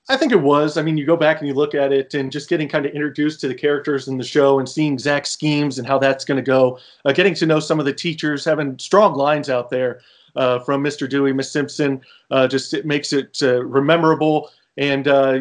I 0.08 0.16
think 0.16 0.32
it 0.32 0.40
was. 0.40 0.78
I 0.78 0.82
mean, 0.82 0.96
you 0.96 1.04
go 1.04 1.16
back 1.16 1.38
and 1.38 1.46
you 1.46 1.52
look 1.52 1.74
at 1.74 1.92
it, 1.92 2.14
and 2.14 2.32
just 2.32 2.48
getting 2.48 2.68
kind 2.68 2.86
of 2.86 2.92
introduced 2.92 3.40
to 3.42 3.48
the 3.48 3.54
characters 3.54 4.08
in 4.08 4.16
the 4.16 4.24
show, 4.24 4.58
and 4.58 4.68
seeing 4.68 4.98
Zach's 4.98 5.30
schemes 5.30 5.78
and 5.78 5.86
how 5.86 5.98
that's 5.98 6.24
going 6.24 6.42
to 6.42 6.42
go. 6.42 6.78
Uh, 7.04 7.12
getting 7.12 7.34
to 7.34 7.46
know 7.46 7.60
some 7.60 7.78
of 7.78 7.84
the 7.84 7.92
teachers, 7.92 8.46
having 8.46 8.78
strong 8.78 9.14
lines 9.14 9.50
out 9.50 9.68
there 9.68 10.00
uh, 10.36 10.58
from 10.60 10.82
Mr. 10.82 11.08
Dewey, 11.08 11.34
Miss 11.34 11.52
Simpson, 11.52 12.00
uh, 12.30 12.48
just 12.48 12.72
it 12.72 12.86
makes 12.86 13.12
it 13.12 13.38
uh, 13.42 13.62
rememberable. 13.62 14.50
And 14.78 15.06
uh, 15.06 15.40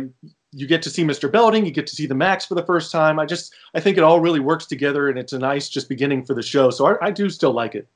you 0.51 0.68
get 0.68 0.82
to 0.84 0.89
see 0.89 1.03
Mr. 1.03 1.32
Belding, 1.32 1.65
you 1.65 1.72
get 1.72 1.88
to 1.88 1.96
see 1.96 2.08
the 2.08 2.15
Max 2.15 2.46
for 2.46 2.56
the 2.56 2.65
first 2.65 2.91
time. 2.91 3.20
I 3.20 3.25
just 3.25 3.53
I 3.74 3.79
think 3.79 3.98
it 3.98 4.03
all 4.03 4.20
really 4.20 4.39
works 4.39 4.65
together, 4.65 5.10
and 5.10 5.18
it's 5.20 5.34
a 5.34 5.39
nice 5.39 5.70
just 5.70 5.89
beginning 5.89 6.25
for 6.25 6.34
the 6.34 6.41
show. 6.41 6.70
So 6.70 6.88
I, 6.88 7.08
I 7.08 7.12
do 7.12 7.29
still 7.29 7.51
like 7.51 7.75
it. 7.75 7.88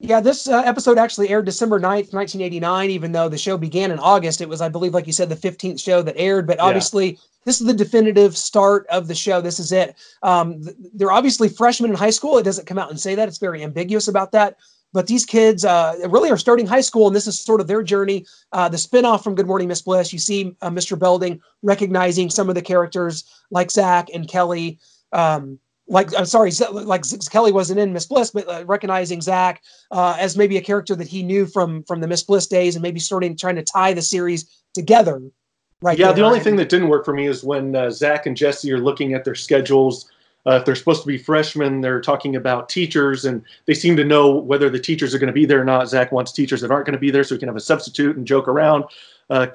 Yeah, 0.00 0.20
this 0.20 0.48
uh, 0.48 0.62
episode 0.66 0.98
actually 0.98 1.28
aired 1.28 1.46
December 1.46 1.78
9th, 1.78 2.12
1989, 2.12 2.90
even 2.90 3.12
though 3.12 3.28
the 3.28 3.38
show 3.38 3.56
began 3.56 3.92
in 3.92 3.98
August. 4.00 4.40
It 4.40 4.48
was, 4.48 4.60
I 4.60 4.68
believe, 4.68 4.92
like 4.92 5.06
you 5.06 5.12
said, 5.12 5.28
the 5.28 5.36
15th 5.36 5.80
show 5.80 6.02
that 6.02 6.16
aired. 6.18 6.46
But 6.48 6.58
obviously, 6.58 7.12
yeah. 7.12 7.18
this 7.44 7.60
is 7.60 7.66
the 7.66 7.72
definitive 7.72 8.36
start 8.36 8.86
of 8.88 9.06
the 9.06 9.14
show. 9.14 9.40
This 9.40 9.60
is 9.60 9.70
it. 9.70 9.94
Um, 10.22 10.62
they're 10.94 11.12
obviously 11.12 11.48
freshmen 11.48 11.90
in 11.90 11.96
high 11.96 12.10
school. 12.10 12.38
It 12.38 12.42
doesn't 12.42 12.66
come 12.66 12.78
out 12.78 12.90
and 12.90 12.98
say 12.98 13.14
that, 13.14 13.28
it's 13.28 13.38
very 13.38 13.62
ambiguous 13.62 14.08
about 14.08 14.32
that. 14.32 14.58
But 14.94 15.08
these 15.08 15.26
kids 15.26 15.64
uh, 15.64 15.96
really 16.08 16.30
are 16.30 16.38
starting 16.38 16.66
high 16.66 16.80
school, 16.80 17.08
and 17.08 17.16
this 17.16 17.26
is 17.26 17.38
sort 17.38 17.60
of 17.60 17.66
their 17.66 17.82
journey. 17.82 18.24
Uh, 18.52 18.68
the 18.68 18.76
spinoff 18.76 19.24
from 19.24 19.34
Good 19.34 19.48
Morning 19.48 19.66
Miss 19.66 19.82
Bliss, 19.82 20.12
you 20.12 20.20
see 20.20 20.56
uh, 20.62 20.70
Mr. 20.70 20.96
Belding 20.96 21.40
recognizing 21.62 22.30
some 22.30 22.48
of 22.48 22.54
the 22.54 22.62
characters 22.62 23.24
like 23.50 23.72
Zach 23.72 24.08
and 24.14 24.28
Kelly. 24.28 24.78
Um, 25.12 25.58
like 25.88 26.16
I'm 26.16 26.26
sorry, 26.26 26.52
like 26.70 27.02
Kelly 27.28 27.50
wasn't 27.50 27.80
in 27.80 27.92
Miss 27.92 28.06
Bliss, 28.06 28.30
but 28.30 28.48
uh, 28.48 28.64
recognizing 28.66 29.20
Zach 29.20 29.62
uh, 29.90 30.16
as 30.18 30.36
maybe 30.36 30.56
a 30.58 30.62
character 30.62 30.94
that 30.94 31.08
he 31.08 31.24
knew 31.24 31.44
from 31.44 31.82
from 31.82 32.00
the 32.00 32.06
Miss 32.06 32.22
Bliss 32.22 32.46
days, 32.46 32.76
and 32.76 32.82
maybe 32.82 33.00
starting 33.00 33.36
trying 33.36 33.56
to 33.56 33.64
tie 33.64 33.92
the 33.92 34.00
series 34.00 34.62
together. 34.74 35.20
Right. 35.82 35.98
Yeah. 35.98 36.06
There. 36.06 36.16
The 36.16 36.22
only 36.22 36.40
thing 36.40 36.54
that 36.56 36.68
didn't 36.68 36.88
work 36.88 37.04
for 37.04 37.12
me 37.12 37.26
is 37.26 37.42
when 37.42 37.74
uh, 37.74 37.90
Zach 37.90 38.26
and 38.26 38.36
Jesse 38.36 38.72
are 38.72 38.78
looking 38.78 39.12
at 39.12 39.24
their 39.24 39.34
schedules 39.34 40.08
uh, 40.46 40.56
if 40.56 40.64
they're 40.64 40.74
supposed 40.74 41.02
to 41.02 41.06
be 41.06 41.18
freshmen, 41.18 41.80
they're 41.80 42.00
talking 42.00 42.36
about 42.36 42.68
teachers, 42.68 43.24
and 43.24 43.42
they 43.66 43.74
seem 43.74 43.96
to 43.96 44.04
know 44.04 44.34
whether 44.34 44.68
the 44.68 44.78
teachers 44.78 45.14
are 45.14 45.18
going 45.18 45.28
to 45.28 45.32
be 45.32 45.46
there 45.46 45.60
or 45.60 45.64
not. 45.64 45.88
Zach 45.88 46.12
wants 46.12 46.32
teachers 46.32 46.60
that 46.60 46.70
aren't 46.70 46.86
going 46.86 46.94
to 46.94 46.98
be 46.98 47.10
there 47.10 47.24
so 47.24 47.34
he 47.34 47.38
can 47.38 47.48
have 47.48 47.56
a 47.56 47.60
substitute 47.60 48.16
and 48.16 48.26
joke 48.26 48.48
around. 48.48 48.84
Uh, 49.30 49.46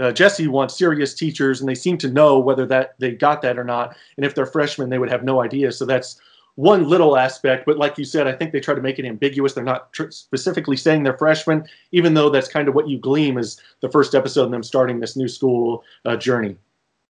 uh, 0.00 0.12
Jesse 0.12 0.48
wants 0.48 0.76
serious 0.76 1.14
teachers, 1.14 1.60
and 1.60 1.68
they 1.68 1.74
seem 1.74 1.96
to 1.98 2.10
know 2.10 2.38
whether 2.38 2.66
that 2.66 2.94
they 2.98 3.12
got 3.12 3.40
that 3.42 3.58
or 3.58 3.64
not. 3.64 3.96
And 4.16 4.26
if 4.26 4.34
they're 4.34 4.46
freshmen, 4.46 4.90
they 4.90 4.98
would 4.98 5.10
have 5.10 5.24
no 5.24 5.40
idea. 5.40 5.72
So 5.72 5.86
that's 5.86 6.20
one 6.56 6.88
little 6.88 7.16
aspect. 7.16 7.66
But 7.66 7.78
like 7.78 7.98
you 7.98 8.04
said, 8.04 8.26
I 8.26 8.32
think 8.32 8.52
they 8.52 8.60
try 8.60 8.74
to 8.74 8.82
make 8.82 8.98
it 8.98 9.04
ambiguous. 9.04 9.54
They're 9.54 9.64
not 9.64 9.92
tr- 9.92 10.10
specifically 10.10 10.76
saying 10.76 11.02
they're 11.02 11.18
freshmen, 11.18 11.66
even 11.92 12.14
though 12.14 12.30
that's 12.30 12.48
kind 12.48 12.68
of 12.68 12.74
what 12.74 12.88
you 12.88 12.98
glean 12.98 13.38
as 13.38 13.60
the 13.80 13.90
first 13.90 14.14
episode 14.14 14.44
of 14.44 14.50
them 14.50 14.62
starting 14.62 15.00
this 15.00 15.16
new 15.16 15.28
school 15.28 15.82
uh, 16.04 16.16
journey. 16.16 16.56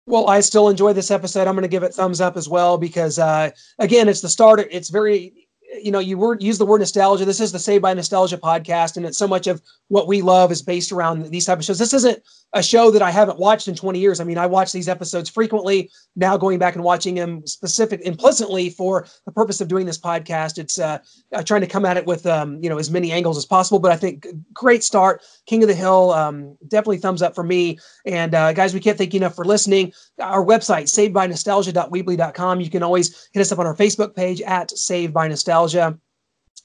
Well, 0.07 0.29
I 0.29 0.41
still 0.41 0.69
enjoy 0.69 0.93
this 0.93 1.11
episode. 1.11 1.47
I'm 1.47 1.55
going 1.55 1.63
to 1.63 1.69
give 1.69 1.85
it 1.85 1.95
thumbs 1.95 2.21
up 2.21 2.37
as 2.37 2.49
well 2.49 2.77
because, 2.77 3.19
uh, 3.19 3.51
again, 3.79 4.09
it's 4.09 4.21
the 4.21 4.29
start. 4.29 4.61
It's 4.71 4.91
very 4.91 5.43
you 5.81 5.91
know, 5.91 5.99
you 5.99 6.19
word 6.19 6.43
use 6.43 6.59
the 6.59 6.67
word 6.67 6.81
nostalgia. 6.81 7.25
This 7.25 7.41
is 7.41 7.53
the 7.53 7.59
Saved 7.59 7.83
by 7.83 7.95
Nostalgia 7.95 8.37
podcast, 8.37 8.97
and 8.97 9.07
it's 9.07 9.19
so 9.19 9.29
much 9.29 9.47
of 9.47 9.63
what 9.89 10.07
we 10.07 10.23
love 10.23 10.53
is 10.53 10.63
based 10.63 10.93
around 10.93 11.25
these 11.31 11.47
type 11.47 11.59
of 11.59 11.65
shows. 11.65 11.79
This 11.79 11.95
isn't 11.95 12.23
a 12.55 12.63
show 12.63 12.91
that 12.91 13.03
I 13.03 13.11
haven't 13.11 13.39
watched 13.39 13.69
in 13.69 13.75
20 13.75 13.99
years. 13.99 14.21
I 14.21 14.25
mean, 14.25 14.39
I 14.39 14.47
watch 14.47 14.73
these 14.73 14.89
episodes 14.89 15.31
frequently. 15.31 15.91
Now 16.17 16.37
going 16.37 16.59
back 16.59 16.75
and 16.75 16.85
watching 16.85 17.15
them 17.15 17.47
specific 17.47 18.01
implicitly 18.03 18.69
for 18.71 19.07
the 19.25 19.33
purpose 19.33 19.61
of 19.61 19.69
doing 19.69 19.87
this 19.87 19.99
podcast. 19.99 20.59
It's 20.59 20.79
uh, 20.79 20.99
trying 21.45 21.63
to 21.63 21.67
come 21.67 21.85
at 21.87 21.97
it 21.97 22.07
with 22.07 22.27
um, 22.27 22.63
you 22.63 22.69
know 22.69 22.79
as 22.79 22.91
many 22.91 23.11
angles 23.13 23.39
as 23.39 23.47
possible. 23.47 23.79
But 23.79 23.93
I 23.93 23.97
think 23.97 24.27
great 24.53 24.85
start, 24.85 25.23
King 25.47 25.63
of 25.63 25.69
the 25.69 25.75
Hill. 25.75 26.11
Um, 26.13 26.57
definitely 26.69 26.99
thumbs 26.99 27.23
up 27.23 27.35
for 27.35 27.45
me. 27.45 27.79
And 28.05 28.35
uh, 28.35 28.53
guys, 28.53 28.75
we 28.75 28.81
can't 28.81 28.99
thank 28.99 29.15
you 29.15 29.19
enough 29.19 29.35
for 29.35 29.45
listening. 29.45 29.93
Our 30.21 30.45
website, 30.45 30.85
savedbynostalgia.weebly.com. 30.85 32.61
You 32.61 32.71
can 32.71 32.83
always 32.83 33.29
hit 33.33 33.41
us 33.41 33.53
up 33.53 33.59
on 33.59 33.67
our 33.67 33.77
Facebook 33.77 34.15
page 34.15 34.43
at 34.43 34.71
Saved 34.71 35.15
by 35.15 35.29
nostalgia. 35.29 35.99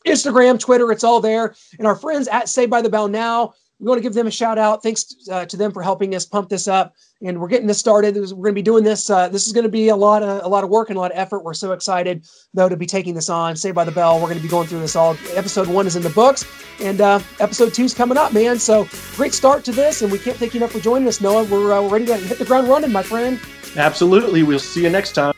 Instagram, 0.06 0.60
Twitter, 0.60 0.92
it's 0.92 1.04
all 1.04 1.20
there. 1.20 1.56
And 1.78 1.88
our 1.88 1.96
friends 1.96 2.28
at 2.28 2.50
Saved 2.50 2.72
by 2.72 2.82
the 2.82 2.90
Bell 2.90 3.08
now, 3.08 3.54
we 3.80 3.88
want 3.88 4.00
to 4.00 4.04
give 4.04 4.14
them 4.14 4.28
a 4.28 4.32
shout 4.32 4.58
out. 4.58 4.82
Thanks 4.82 5.16
uh, 5.32 5.46
to 5.46 5.58
them 5.58 5.72
for 5.72 5.84
helping 5.84 6.16
us 6.16 6.26
pump 6.26 6.50
this 6.50 6.68
up. 6.68 6.96
And 7.22 7.40
we're 7.40 7.48
getting 7.48 7.68
this 7.68 7.78
started. 7.78 8.16
We're 8.16 8.26
going 8.28 8.46
to 8.46 8.54
be 8.54 8.62
doing 8.62 8.84
this. 8.84 9.10
Uh, 9.10 9.28
this 9.28 9.48
is 9.48 9.54
going 9.54 9.64
to 9.64 9.70
be 9.70 9.90
a 9.90 9.96
lot 9.96 10.24
of 10.24 10.44
a 10.44 10.48
lot 10.48 10.64
of 10.64 10.70
work 10.70 10.90
and 10.90 10.98
a 10.98 11.00
lot 11.00 11.12
of 11.12 11.18
effort. 11.18 11.44
We're 11.44 11.54
so 11.54 11.72
excited 11.72 12.26
though 12.54 12.70
to 12.70 12.78
be 12.78 12.86
taking 12.86 13.14
this 13.14 13.30
on. 13.30 13.56
Saved 13.56 13.76
by 13.76 13.84
the 13.84 13.92
Bell. 13.92 14.16
We're 14.16 14.28
going 14.28 14.38
to 14.38 14.44
be 14.44 14.50
going 14.50 14.68
through 14.68 14.82
this 14.82 14.96
all. 14.96 15.18
Episode 15.34 15.68
one 15.68 15.88
is 15.88 15.96
in 15.96 16.04
the 16.04 16.10
books, 16.12 16.46
and 16.80 17.02
uh, 17.02 17.20
episode 17.40 17.74
two 17.74 17.84
is 17.84 17.94
coming 17.94 18.18
up, 18.18 18.34
man. 18.34 18.60
So 18.60 18.88
great 19.16 19.34
start 19.34 19.64
to 19.66 19.72
this, 19.72 20.02
and 20.02 20.12
we 20.12 20.20
can't 20.20 20.38
thank 20.38 20.54
you 20.54 20.60
enough 20.60 20.72
for 20.72 20.80
joining 20.80 21.08
us, 21.08 21.22
Noah. 21.22 21.44
We're, 21.46 21.74
uh, 21.74 21.82
we're 21.82 21.90
ready 21.90 22.06
to 22.08 22.18
hit 22.18 22.38
the 22.40 22.46
ground 22.46 22.68
running, 22.68 22.92
my 22.92 23.04
friend. 23.04 23.40
Absolutely. 23.76 24.44
We'll 24.44 24.60
see 24.60 24.84
you 24.84 24.90
next 24.90 25.14
time. 25.14 25.37